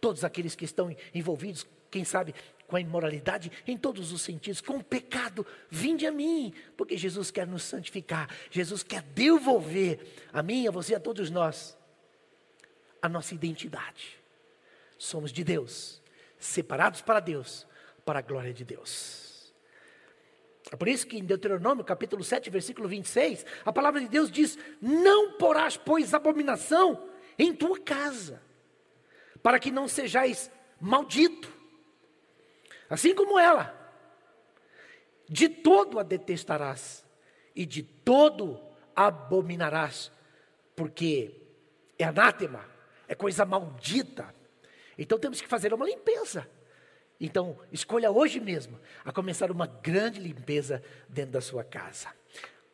[0.00, 2.34] Todos aqueles que estão envolvidos, quem sabe,
[2.66, 7.30] com a imoralidade em todos os sentidos, com o pecado, vinde a mim, porque Jesus
[7.30, 9.98] quer nos santificar, Jesus quer devolver
[10.32, 11.76] a mim, a você, a todos nós
[13.02, 14.18] a nossa identidade.
[14.98, 16.02] Somos de Deus,
[16.38, 17.66] separados para Deus,
[18.04, 19.29] para a glória de Deus.
[20.70, 24.58] É por isso que em Deuteronômio, capítulo 7, versículo 26, a palavra de Deus diz:
[24.80, 28.42] Não porás, pois, abominação em tua casa,
[29.42, 31.52] para que não sejais maldito,
[32.88, 33.78] assim como ela.
[35.28, 37.04] De todo a detestarás,
[37.54, 38.60] e de todo
[38.94, 40.10] abominarás,
[40.74, 41.34] porque
[41.98, 42.70] é anátema
[43.10, 44.32] é coisa maldita.
[44.96, 46.48] Então temos que fazer uma limpeza.
[47.20, 52.08] Então, escolha hoje mesmo a começar uma grande limpeza dentro da sua casa.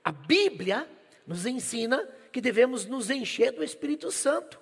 [0.05, 0.89] A Bíblia
[1.27, 4.61] nos ensina que devemos nos encher do Espírito Santo.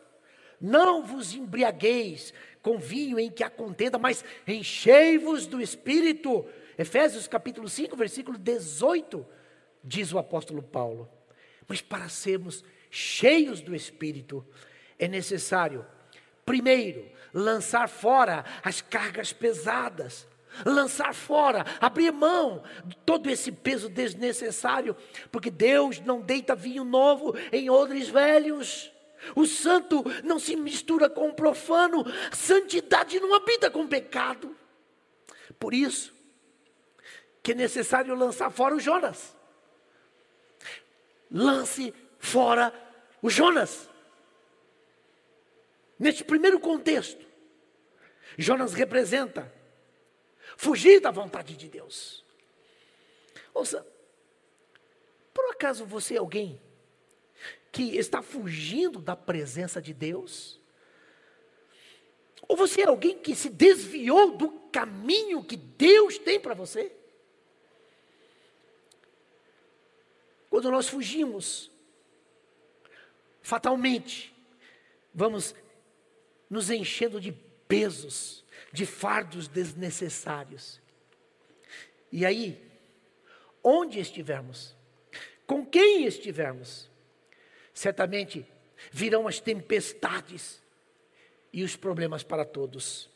[0.58, 6.46] Não vos embriagueis com vinho em que há contenda, mas enchei-vos do Espírito.
[6.78, 9.26] Efésios capítulo 5, versículo 18,
[9.82, 11.10] diz o apóstolo Paulo.
[11.68, 14.46] Mas para sermos cheios do Espírito,
[14.98, 15.84] é necessário,
[16.46, 20.26] primeiro, lançar fora as cargas pesadas,
[20.64, 24.96] lançar fora, abrir mão de todo esse peso desnecessário,
[25.32, 28.92] porque Deus não deita vinho novo em odres velhos.
[29.34, 34.56] O santo não se mistura com o profano, santidade não habita com pecado.
[35.58, 36.14] Por isso
[37.42, 39.36] que é necessário lançar fora o Jonas.
[41.30, 42.72] Lance fora
[43.20, 43.88] o Jonas.
[46.04, 47.26] Neste primeiro contexto,
[48.36, 49.50] Jonas representa
[50.54, 52.22] fugir da vontade de Deus.
[53.54, 53.86] Ouça,
[55.32, 56.60] por acaso você é alguém
[57.72, 60.60] que está fugindo da presença de Deus?
[62.46, 66.92] Ou você é alguém que se desviou do caminho que Deus tem para você?
[70.50, 71.70] Quando nós fugimos,
[73.40, 74.34] fatalmente,
[75.14, 75.54] vamos
[76.48, 77.32] nos enchendo de
[77.66, 80.80] pesos, de fardos desnecessários.
[82.10, 82.60] E aí,
[83.62, 84.76] onde estivermos,
[85.46, 86.90] com quem estivermos,
[87.72, 88.46] certamente
[88.90, 90.62] virão as tempestades
[91.52, 93.10] e os problemas para todos.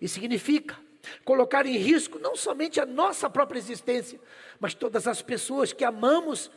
[0.00, 0.78] E significa
[1.24, 4.20] colocar em risco não somente a nossa própria existência,
[4.58, 6.50] mas todas as pessoas que amamos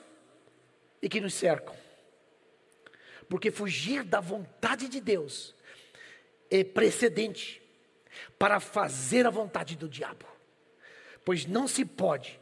[1.01, 1.75] e que nos cercam.
[3.27, 5.55] Porque fugir da vontade de Deus
[6.63, 7.61] precedente
[8.37, 10.25] para fazer a vontade do diabo,
[11.23, 12.39] pois não se pode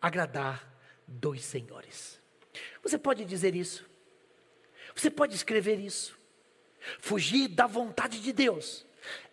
[0.00, 0.70] agradar
[1.06, 2.20] dois senhores.
[2.82, 3.88] Você pode dizer isso?
[4.94, 6.16] Você pode escrever isso.
[7.00, 8.86] Fugir da vontade de Deus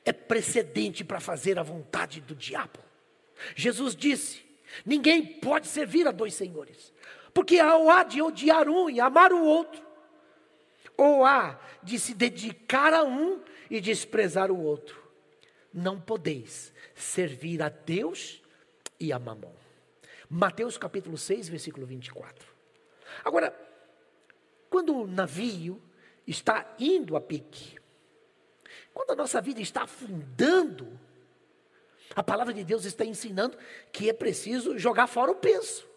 [0.05, 2.79] é precedente para fazer a vontade do diabo.
[3.55, 4.43] Jesus disse:
[4.85, 6.93] ninguém pode servir a dois senhores,
[7.33, 9.81] porque ou há de odiar um e amar o outro,
[10.97, 13.41] ou há de se dedicar a um
[13.73, 15.01] e desprezar o outro.
[15.73, 18.39] Não podeis servir a Deus
[18.99, 19.55] e a Mamon.
[20.29, 22.47] Mateus capítulo 6, versículo 24.
[23.25, 23.51] Agora,
[24.69, 25.81] quando o navio
[26.27, 27.79] está indo a pique,
[28.93, 30.99] quando a nossa vida está afundando,
[32.15, 33.57] a palavra de Deus está ensinando
[33.91, 35.89] que é preciso jogar fora o peso.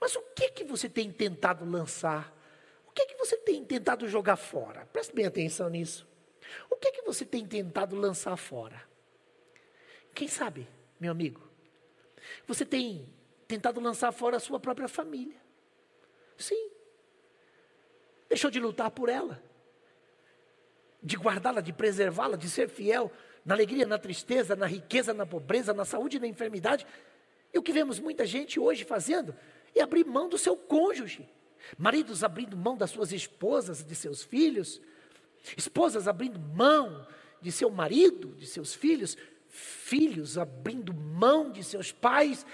[0.00, 2.34] Mas o que que você tem tentado lançar?
[2.88, 4.86] O que que você tem tentado jogar fora?
[4.86, 6.13] Preste bem atenção nisso.
[6.70, 8.82] O que que você tem tentado lançar fora?
[10.14, 10.68] Quem sabe,
[11.00, 11.40] meu amigo?
[12.46, 13.08] Você tem
[13.46, 15.36] tentado lançar fora a sua própria família.
[16.36, 16.70] Sim.
[18.28, 19.42] Deixou de lutar por ela,
[21.02, 23.12] de guardá-la, de preservá-la, de ser fiel
[23.44, 26.86] na alegria, na tristeza, na riqueza, na pobreza, na saúde na enfermidade.
[27.52, 29.34] E o que vemos muita gente hoje fazendo
[29.74, 31.28] é abrir mão do seu cônjuge.
[31.78, 34.80] Maridos abrindo mão das suas esposas, de seus filhos.
[35.56, 37.06] Esposas abrindo mão
[37.40, 39.16] de seu marido, de seus filhos.
[39.48, 42.44] Filhos abrindo mão de seus pais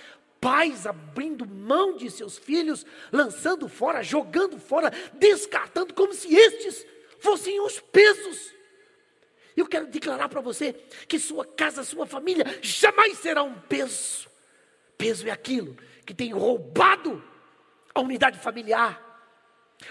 [0.40, 6.86] pais abrindo mão de seus filhos, lançando fora, jogando fora, descartando como se estes
[7.18, 8.52] fossem os pesos.
[9.56, 10.72] Eu quero declarar para você
[11.06, 14.28] que sua casa, sua família jamais será um peso.
[14.96, 15.76] Peso é aquilo
[16.06, 17.22] que tem roubado
[17.94, 19.06] a unidade familiar,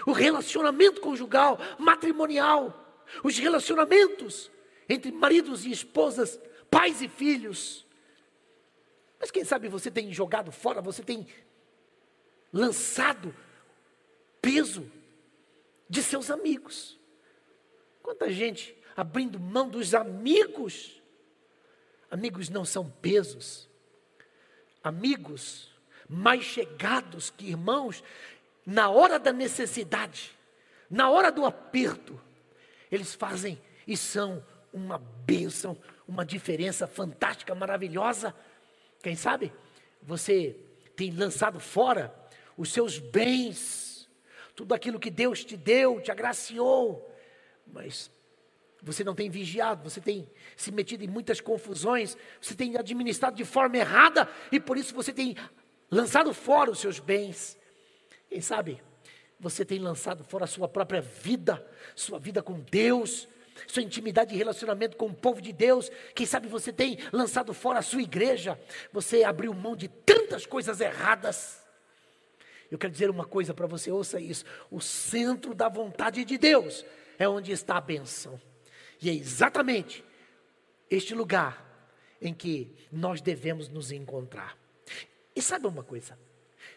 [0.06, 2.89] o relacionamento conjugal, matrimonial,
[3.22, 4.50] os relacionamentos
[4.88, 7.86] entre maridos e esposas, pais e filhos.
[9.18, 11.26] Mas quem sabe você tem jogado fora, você tem
[12.52, 13.34] lançado
[14.40, 14.90] peso
[15.88, 16.98] de seus amigos.
[18.02, 21.00] Quanta gente abrindo mão dos amigos.
[22.10, 23.68] Amigos não são pesos.
[24.82, 25.70] Amigos
[26.08, 28.02] mais chegados que irmãos,
[28.66, 30.36] na hora da necessidade,
[30.90, 32.20] na hora do aperto,
[32.90, 35.76] eles fazem e são uma bênção,
[36.06, 38.34] uma diferença fantástica, maravilhosa.
[39.02, 39.52] Quem sabe?
[40.02, 40.56] Você
[40.96, 42.14] tem lançado fora
[42.56, 44.08] os seus bens,
[44.54, 47.10] tudo aquilo que Deus te deu, te agraciou,
[47.66, 48.10] mas
[48.82, 53.44] você não tem vigiado, você tem se metido em muitas confusões, você tem administrado de
[53.44, 55.36] forma errada e por isso você tem
[55.90, 57.58] lançado fora os seus bens.
[58.28, 58.80] Quem sabe
[59.40, 63.26] você tem lançado fora a sua própria vida, sua vida com Deus,
[63.66, 65.90] sua intimidade e relacionamento com o povo de Deus.
[66.14, 68.60] Quem sabe você tem lançado fora a sua igreja,
[68.92, 71.64] você abriu mão de tantas coisas erradas.
[72.70, 76.84] Eu quero dizer uma coisa para você, ouça isso: o centro da vontade de Deus
[77.18, 78.40] é onde está a benção,
[79.00, 80.04] e é exatamente
[80.90, 81.66] este lugar
[82.20, 84.56] em que nós devemos nos encontrar.
[85.34, 86.18] E sabe uma coisa?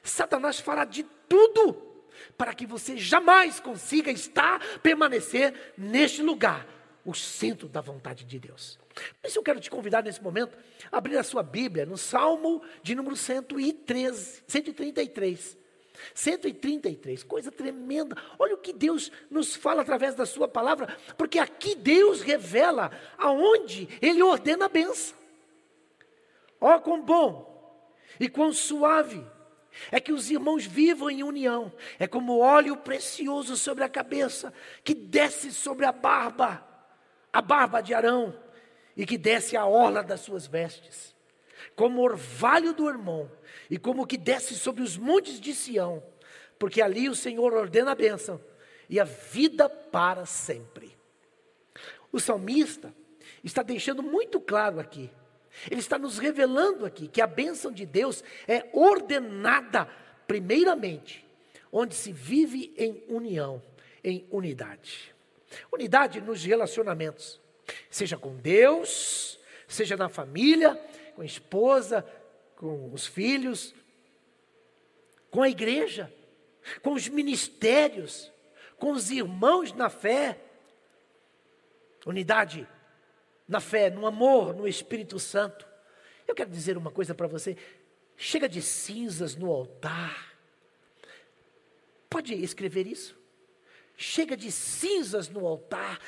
[0.02, 1.93] Satanás fará de tudo
[2.38, 6.68] para que você jamais consiga estar, permanecer neste lugar,
[7.06, 8.80] o centro da vontade de Deus.
[9.22, 10.58] Por isso eu quero te convidar nesse momento
[10.92, 15.58] a abrir a sua Bíblia no Salmo de número 113, 133.
[16.14, 18.16] 133, coisa tremenda.
[18.38, 23.88] Olha o que Deus nos fala através da Sua palavra, porque aqui Deus revela aonde
[24.02, 25.16] Ele ordena a benção.
[26.60, 27.54] Ó, quão bom
[28.20, 29.26] e quão suave
[29.92, 31.72] é que os irmãos vivam em união.
[32.00, 36.66] É como óleo precioso sobre a cabeça, que desce sobre a barba,
[37.32, 38.38] a barba de Arão,
[38.96, 41.16] e que desce a orla das suas vestes.
[41.76, 43.32] Como orvalho do irmão,
[43.70, 46.04] e como que desce sobre os montes de Sião,
[46.60, 48.40] porque ali o Senhor ordena a bênção
[48.90, 50.96] e a vida para sempre.
[52.12, 52.94] O salmista
[53.44, 55.10] está deixando muito claro aqui
[55.70, 59.88] ele está nos revelando aqui que a bênção de Deus é ordenada,
[60.28, 61.26] primeiramente,
[61.72, 63.62] onde se vive em união,
[64.04, 65.14] em unidade.
[65.72, 67.40] Unidade nos relacionamentos,
[67.90, 70.76] seja com Deus, seja na família,
[71.16, 72.06] com a esposa,
[72.56, 73.74] com os filhos,
[75.30, 76.14] com a igreja,
[76.82, 78.32] com os ministérios,
[78.78, 80.40] com os irmãos na fé.
[82.06, 82.68] Unidade
[83.48, 85.68] na fé, no amor, no Espírito Santo.
[86.28, 87.58] Eu quero dizer uma coisa para você:
[88.16, 90.34] chega de cinzas no altar.
[92.10, 93.18] Pode escrever isso?
[93.98, 96.00] Chega de cinzas no altar.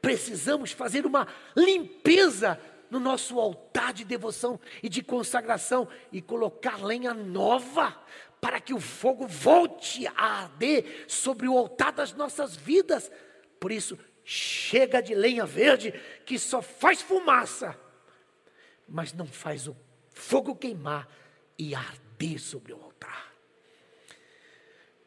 [0.00, 1.26] Precisamos fazer uma
[1.56, 2.60] limpeza
[2.90, 8.00] no nosso altar de devoção e de consagração e colocar lenha nova
[8.40, 13.10] para que o fogo volte a arder sobre o altar das nossas vidas.
[13.58, 17.78] Por isso, chega de lenha verde que só faz fumaça,
[18.88, 19.76] mas não faz o
[20.12, 21.08] fogo queimar
[21.56, 23.32] e arder sobre o altar.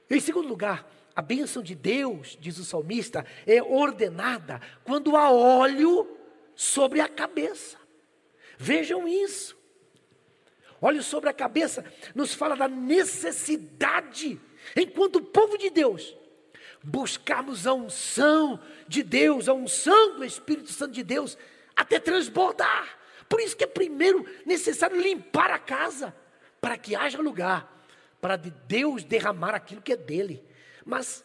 [0.09, 6.17] Em segundo lugar, a bênção de Deus, diz o salmista, é ordenada quando há óleo
[6.55, 7.78] sobre a cabeça.
[8.57, 9.57] Vejam isso.
[10.82, 11.84] Óleo sobre a cabeça
[12.15, 14.39] nos fala da necessidade,
[14.78, 16.15] enquanto o povo de Deus,
[16.84, 21.38] buscarmos a unção de Deus, a unção do Espírito Santo de Deus,
[21.76, 22.98] até transbordar.
[23.28, 26.16] Por isso que é primeiro necessário limpar a casa,
[26.60, 27.80] para que haja lugar
[28.20, 30.44] para de Deus derramar aquilo que é dele.
[30.86, 31.24] Mas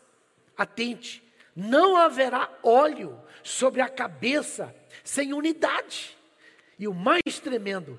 [0.57, 1.23] atente,
[1.55, 6.17] não haverá óleo sobre a cabeça sem unidade.
[6.79, 7.99] E o mais tremendo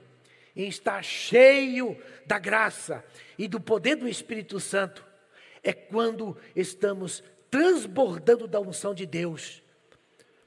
[0.55, 3.03] em estar cheio da graça
[3.37, 5.05] e do poder do Espírito Santo
[5.63, 7.23] é quando estamos
[7.55, 9.63] transbordando da unção de Deus.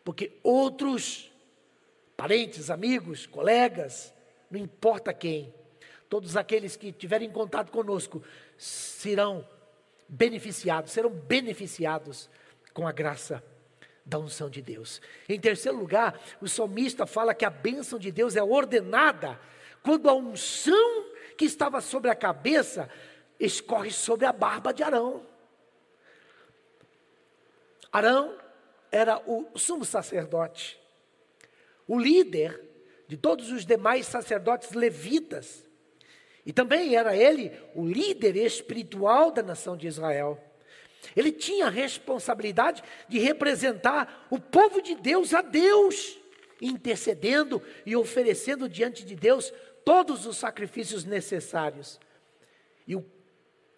[0.04, 1.32] Porque outros
[2.14, 4.12] parentes, amigos, colegas,
[4.50, 5.54] não importa quem,
[6.06, 8.22] todos aqueles que tiverem contato conosco
[8.58, 9.48] serão
[10.06, 12.28] beneficiados, serão beneficiados
[12.74, 13.42] com a graça
[14.04, 15.00] da unção de Deus.
[15.26, 19.40] Em terceiro lugar, o salmista fala que a bênção de Deus é ordenada
[19.82, 21.06] quando a unção
[21.38, 22.86] que estava sobre a cabeça
[23.40, 25.37] escorre sobre a barba de Arão.
[27.92, 28.36] Arão
[28.90, 30.80] era o sumo sacerdote,
[31.86, 32.68] o líder
[33.06, 35.66] de todos os demais sacerdotes levitas.
[36.44, 40.42] E também era ele o líder espiritual da nação de Israel.
[41.16, 46.18] Ele tinha a responsabilidade de representar o povo de Deus a Deus,
[46.60, 49.52] intercedendo e oferecendo diante de Deus
[49.84, 51.98] todos os sacrifícios necessários.
[52.86, 53.04] E o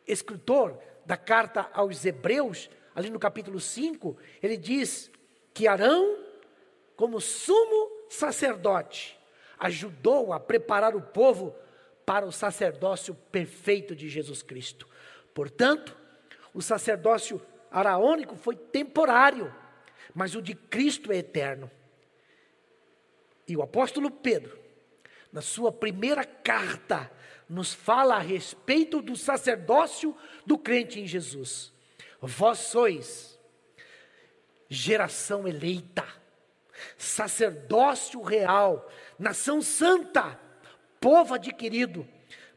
[0.07, 5.11] escritor da carta aos Hebreus, ali no capítulo 5, ele diz
[5.55, 6.19] que Arão,
[6.97, 9.19] como sumo sacerdote,
[9.59, 11.55] ajudou a preparar o povo
[12.05, 14.89] para o sacerdócio perfeito de Jesus Cristo.
[15.33, 15.97] Portanto,
[16.53, 19.55] o sacerdócio araônico foi temporário,
[20.15, 21.71] mas o de Cristo é eterno.
[23.47, 24.59] E o apóstolo Pedro,
[25.33, 27.11] na sua primeira carta,
[27.49, 30.17] nos fala a respeito do sacerdócio
[30.47, 31.73] do crente em Jesus.
[32.21, 33.39] Vós sois
[34.69, 36.07] geração eleita,
[36.97, 40.39] sacerdócio real, nação santa
[41.01, 42.07] povo adquirido,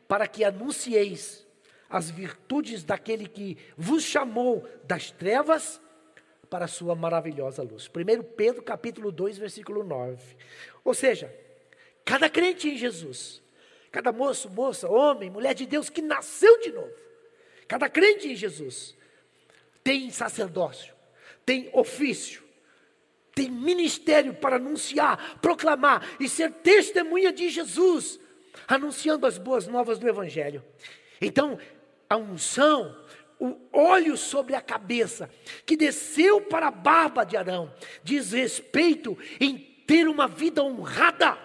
[0.07, 1.47] para que anuncieis
[1.89, 5.81] as virtudes daquele que vos chamou das trevas
[6.49, 7.87] para a sua maravilhosa luz.
[7.87, 10.35] 1 Pedro capítulo 2, versículo 9.
[10.83, 11.33] Ou seja,
[12.03, 13.41] cada crente em Jesus,
[13.91, 16.93] cada moço, moça, homem, mulher de Deus que nasceu de novo,
[17.67, 18.95] cada crente em Jesus
[19.83, 20.93] tem sacerdócio,
[21.45, 22.43] tem ofício,
[23.35, 28.19] tem ministério para anunciar, proclamar e ser testemunha de Jesus
[28.67, 30.63] anunciando as boas novas do Evangelho.
[31.19, 31.57] Então,
[32.09, 32.95] a unção,
[33.39, 35.29] o óleo sobre a cabeça,
[35.65, 37.73] que desceu para a barba de Arão,
[38.03, 41.37] diz respeito em ter uma vida honrada,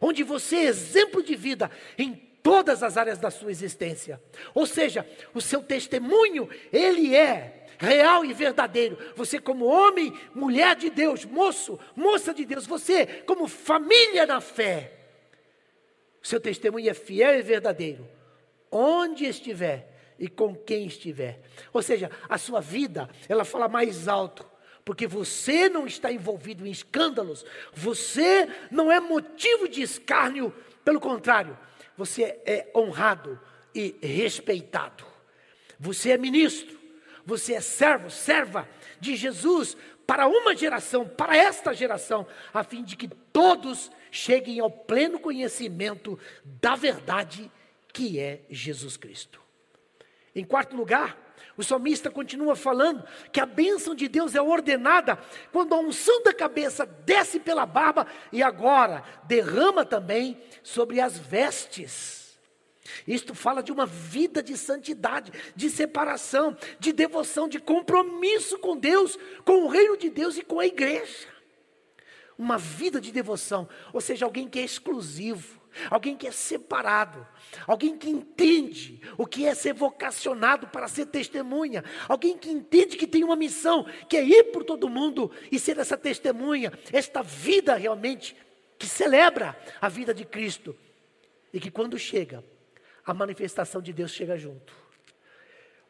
[0.00, 2.14] onde você é exemplo de vida em
[2.44, 4.20] todas as áreas da sua existência.
[4.54, 8.98] Ou seja, o seu testemunho, ele é real e verdadeiro.
[9.16, 14.92] Você, como homem, mulher de Deus, moço, moça de Deus, você, como família na fé,
[16.22, 18.06] seu testemunho é fiel e verdadeiro,
[18.70, 21.40] onde estiver e com quem estiver.
[21.72, 24.46] Ou seja, a sua vida, ela fala mais alto,
[24.84, 27.42] porque você não está envolvido em escândalos,
[27.72, 31.56] você não é motivo de escárnio, pelo contrário,
[31.96, 33.40] você é honrado
[33.74, 35.04] e respeitado.
[35.78, 36.78] Você é ministro,
[37.24, 38.68] você é servo, serva
[39.00, 39.76] de Jesus
[40.06, 46.18] para uma geração, para esta geração, a fim de que todos cheguem ao pleno conhecimento
[46.44, 47.50] da verdade
[47.92, 49.40] que é Jesus Cristo.
[50.34, 51.16] Em quarto lugar,
[51.56, 55.18] o salmista continua falando que a bênção de Deus é ordenada
[55.52, 62.38] quando a unção da cabeça desce pela barba e agora derrama também sobre as vestes.
[63.06, 69.18] Isto fala de uma vida de santidade, de separação, de devoção, de compromisso com Deus,
[69.44, 71.34] com o reino de Deus e com a igreja
[72.36, 77.26] uma vida de devoção, ou seja, alguém que é exclusivo, alguém que é separado,
[77.66, 83.06] alguém que entende o que é ser vocacionado para ser testemunha, alguém que entende que
[83.06, 87.74] tem uma missão, que é ir por todo mundo e ser essa testemunha, esta vida
[87.74, 88.36] realmente
[88.78, 90.76] que celebra a vida de Cristo
[91.52, 92.44] e que quando chega
[93.04, 94.74] a manifestação de Deus chega junto.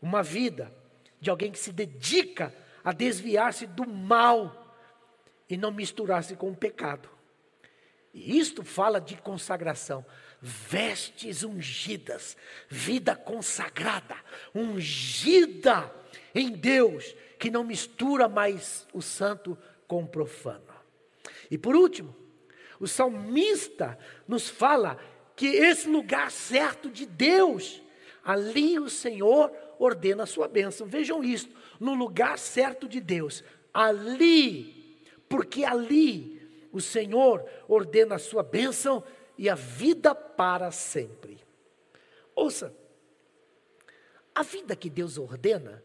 [0.00, 0.72] Uma vida
[1.20, 4.64] de alguém que se dedica a desviar-se do mal
[5.48, 7.08] e não misturar-se com o pecado.
[8.14, 10.06] E isto fala de consagração.
[10.40, 12.36] Vestes ungidas,
[12.68, 14.16] vida consagrada,
[14.54, 15.92] ungida
[16.32, 19.58] em Deus, que não mistura mais o santo
[19.88, 20.62] com o profano.
[21.50, 22.14] E por último,
[22.78, 23.98] o salmista
[24.28, 24.98] nos fala
[25.34, 27.82] que esse lugar certo de Deus,
[28.24, 30.86] ali o Senhor ordena a sua bênção.
[30.86, 33.42] Vejam isto, no lugar certo de Deus,
[33.72, 36.33] ali, porque ali
[36.76, 39.02] o Senhor ordena a sua bênção
[39.38, 41.42] e a vida para sempre.
[42.34, 42.74] Ouça,
[44.34, 45.82] a vida que Deus ordena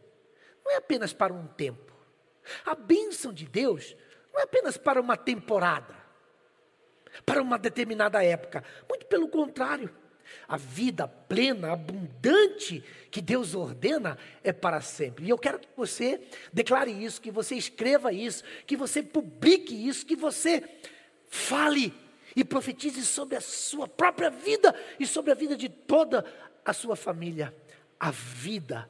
[0.66, 1.94] não é apenas para um tempo.
[2.66, 3.96] A bênção de Deus
[4.34, 6.00] não é apenas para uma temporada
[7.26, 8.64] para uma determinada época.
[8.88, 9.94] Muito pelo contrário.
[10.48, 15.26] A vida plena, abundante que Deus ordena é para sempre.
[15.26, 16.22] E eu quero que você
[16.52, 20.64] declare isso, que você escreva isso, que você publique isso, que você
[21.28, 21.94] fale
[22.36, 26.26] e profetize sobre a sua própria vida e sobre a vida de toda
[26.66, 27.54] a sua família.
[28.00, 28.90] A vida,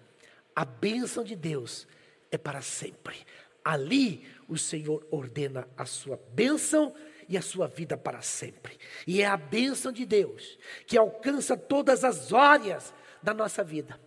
[0.56, 1.88] a bênção de Deus
[2.32, 3.18] é para sempre.
[3.64, 6.94] Ali o Senhor ordena a sua bênção
[7.30, 8.78] e a sua vida para sempre.
[9.06, 10.58] E é a bênção de Deus
[10.88, 14.00] que alcança todas as áreas da nossa vida.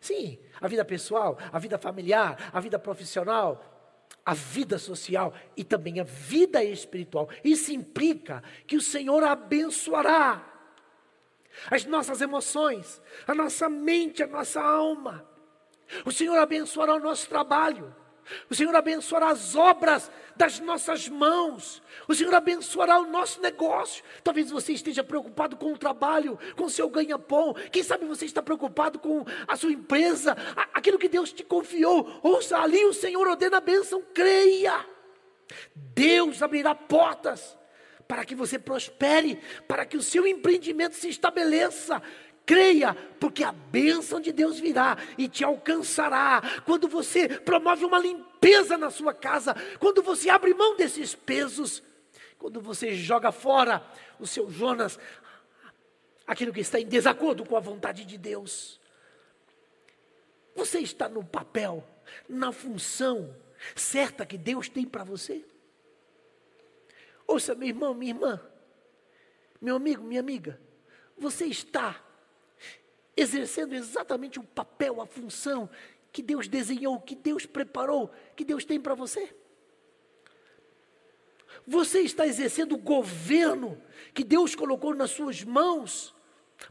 [0.00, 3.68] Sim, a vida pessoal, a vida familiar, a vida profissional,
[4.24, 7.28] a vida social e também a vida espiritual.
[7.44, 10.48] Isso implica que o Senhor abençoará
[11.70, 15.28] as nossas emoções, a nossa mente, a nossa alma.
[16.06, 17.94] O Senhor abençoará o nosso trabalho.
[18.48, 21.82] O Senhor abençoará as obras das nossas mãos.
[22.08, 24.02] O Senhor abençoará o nosso negócio.
[24.22, 27.54] Talvez você esteja preocupado com o trabalho, com o seu ganha-pão.
[27.70, 30.36] Quem sabe você está preocupado com a sua empresa,
[30.72, 32.20] aquilo que Deus te confiou.
[32.22, 34.86] Ouça ali, o Senhor ordena a bênção, creia.
[35.74, 37.58] Deus abrirá portas
[38.08, 42.02] para que você prospere, para que o seu empreendimento se estabeleça.
[42.44, 46.42] Creia, porque a bênção de Deus virá e te alcançará.
[46.64, 51.82] Quando você promove uma limpeza na sua casa, quando você abre mão desses pesos,
[52.38, 53.84] quando você joga fora
[54.18, 54.98] o seu Jonas,
[56.26, 58.80] aquilo que está em desacordo com a vontade de Deus.
[60.54, 61.86] Você está no papel,
[62.28, 63.34] na função
[63.76, 65.44] certa que Deus tem para você?
[67.26, 68.40] Ouça, meu irmão, minha irmã,
[69.60, 70.60] meu amigo, minha amiga,
[71.16, 72.02] você está
[73.16, 75.68] exercendo exatamente o papel, a função
[76.12, 79.34] que Deus desenhou, que Deus preparou, que Deus tem para você?
[81.66, 83.80] Você está exercendo o governo
[84.12, 86.14] que Deus colocou nas suas mãos,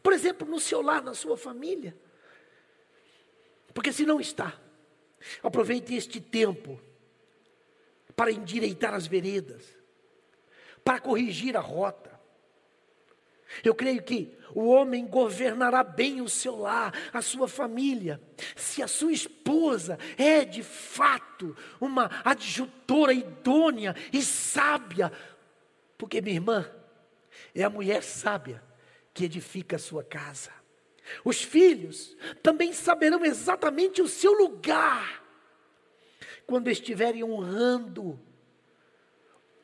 [0.03, 1.97] por exemplo, no seu lar, na sua família?
[3.73, 4.59] Porque se não está,
[5.41, 6.79] aproveite este tempo
[8.15, 9.77] para endireitar as veredas,
[10.83, 12.10] para corrigir a rota.
[13.63, 18.21] Eu creio que o homem governará bem o seu lar, a sua família,
[18.55, 25.11] se a sua esposa é de fato uma adjutora idônea e sábia,
[25.97, 26.69] porque minha irmã
[27.53, 28.63] é a mulher sábia
[29.13, 30.51] que edifica a sua casa.
[31.25, 35.21] Os filhos também saberão exatamente o seu lugar
[36.45, 38.19] quando estiverem honrando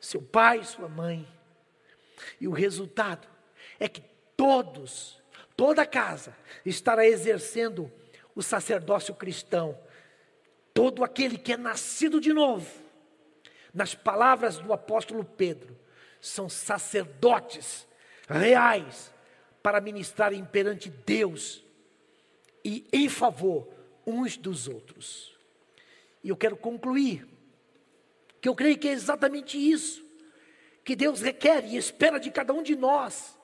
[0.00, 1.26] seu pai, sua mãe.
[2.40, 3.28] E o resultado
[3.78, 4.02] é que
[4.36, 5.20] todos,
[5.56, 7.90] toda casa estará exercendo
[8.34, 9.78] o sacerdócio cristão.
[10.72, 12.70] Todo aquele que é nascido de novo,
[13.72, 15.76] nas palavras do apóstolo Pedro,
[16.20, 17.86] são sacerdotes
[18.28, 19.12] reais
[19.62, 21.64] para ministrarem perante Deus
[22.64, 23.68] e em favor
[24.06, 25.36] uns dos outros.
[26.22, 27.26] E eu quero concluir
[28.40, 30.06] que eu creio que é exatamente isso
[30.84, 33.37] que Deus requer e espera de cada um de nós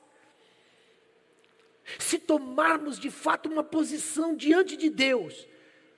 [1.98, 5.46] se tomarmos de fato uma posição diante de Deus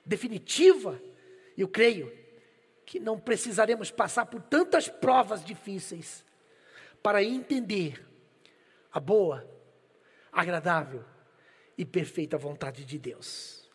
[0.05, 1.01] definitiva,
[1.57, 2.11] eu creio
[2.85, 6.23] que não precisaremos passar por tantas provas difíceis
[7.03, 8.05] para entender
[8.91, 9.47] a boa,
[10.31, 11.03] agradável
[11.77, 13.69] e perfeita vontade de Deus.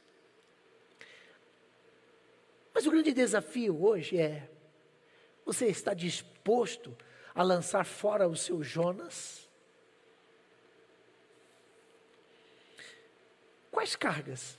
[2.75, 4.51] Mas o grande desafio hoje é:
[5.45, 6.97] você está disposto
[7.35, 9.49] a lançar fora o seu Jonas?
[13.73, 14.59] Quais cargas?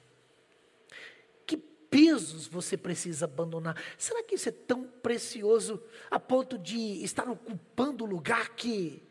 [1.45, 3.81] Que pesos você precisa abandonar?
[3.95, 9.03] Será que isso é tão precioso a ponto de estar ocupando o lugar que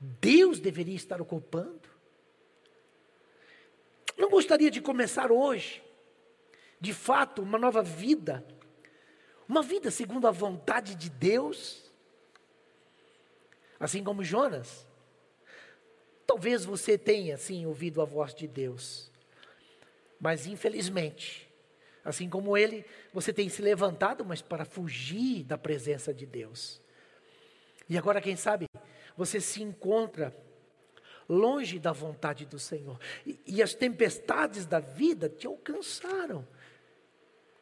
[0.00, 1.88] Deus deveria estar ocupando?
[4.18, 5.80] Não gostaria de começar hoje,
[6.80, 8.44] de fato, uma nova vida,
[9.48, 11.92] uma vida segundo a vontade de Deus,
[13.78, 14.84] assim como Jonas.
[16.26, 19.12] Talvez você tenha, sim, ouvido a voz de Deus,
[20.20, 21.50] mas infelizmente,
[22.04, 26.80] assim como ele, você tem se levantado, mas para fugir da presença de Deus.
[27.88, 28.66] E agora, quem sabe,
[29.16, 30.34] você se encontra
[31.28, 32.98] longe da vontade do Senhor.
[33.26, 36.46] E, e as tempestades da vida te alcançaram,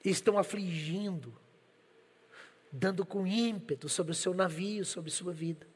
[0.04, 1.34] estão afligindo,
[2.70, 5.66] dando com ímpeto sobre o seu navio, sobre sua vida.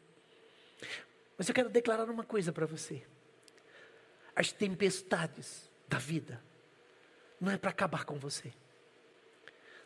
[1.36, 3.02] Mas eu quero declarar uma coisa para você:
[4.34, 6.42] as tempestades da vida
[7.40, 8.52] não é para acabar com você,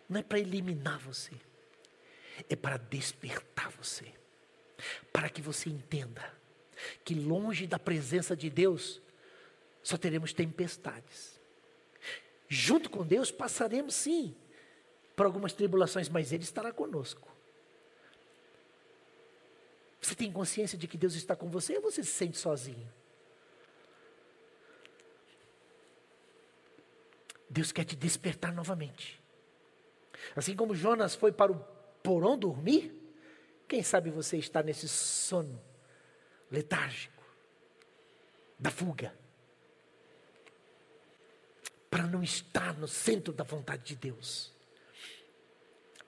[0.08, 1.32] não é para eliminar você,
[2.48, 4.12] é para despertar você,
[5.12, 6.34] para que você entenda
[7.04, 9.00] que longe da presença de Deus
[9.82, 11.40] só teremos tempestades.
[12.48, 14.34] Junto com Deus passaremos sim
[15.16, 17.30] por algumas tribulações, mas Ele estará conosco.
[20.00, 22.92] Você tem consciência de que Deus está com você ou você se sente sozinho?
[27.52, 29.22] Deus quer te despertar novamente.
[30.34, 31.58] Assim como Jonas foi para o
[32.02, 32.98] porão dormir,
[33.68, 35.62] quem sabe você está nesse sono
[36.50, 37.22] letárgico,
[38.58, 39.14] da fuga,
[41.90, 44.52] para não estar no centro da vontade de Deus.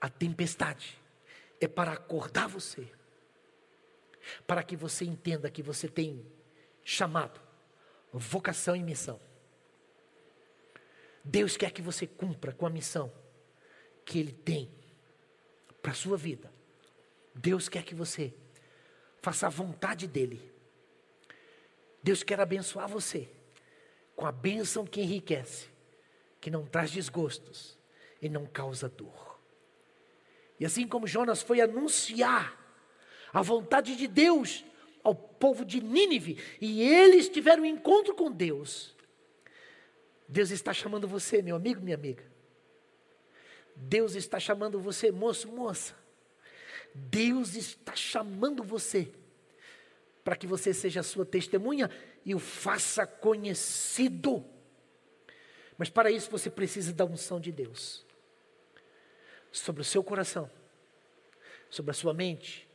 [0.01, 0.99] A tempestade
[1.61, 2.91] é para acordar você,
[4.47, 6.25] para que você entenda que você tem
[6.83, 7.39] chamado,
[8.11, 9.19] vocação e missão.
[11.25, 13.11] Deus quer que você cumpra com a missão
[14.05, 14.69] que Ele tem
[15.81, 16.51] para a sua vida.
[17.33, 18.31] Deus quer que você
[19.21, 20.39] faça a vontade dEle.
[22.03, 23.27] Deus quer abençoar você
[24.15, 25.67] com a bênção que enriquece,
[26.39, 27.75] que não traz desgostos
[28.21, 29.39] e não causa dor.
[30.59, 32.55] E assim como Jonas foi anunciar
[33.33, 34.63] a vontade de Deus
[35.03, 38.94] ao povo de Nínive, e eles tiveram um encontro com Deus,
[40.27, 42.23] Deus está chamando você, meu amigo, minha amiga.
[43.75, 45.95] Deus está chamando você, moço, moça
[46.95, 49.11] Deus está chamando você
[50.23, 51.91] para que você seja sua testemunha
[52.23, 54.45] e o faça conhecido.
[55.77, 58.05] Mas para isso você precisa da unção de Deus
[59.51, 60.49] sobre o seu coração,
[61.69, 62.67] sobre a sua mente,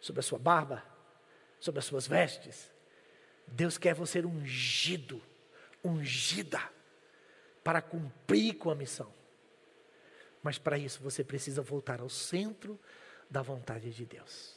[0.00, 0.82] sobre a sua barba,
[1.60, 2.72] sobre as suas vestes.
[3.46, 5.22] Deus quer você ungido,
[5.84, 6.62] ungida,
[7.66, 9.12] para cumprir com a missão.
[10.40, 12.78] Mas para isso você precisa voltar ao centro
[13.28, 14.55] da vontade de Deus.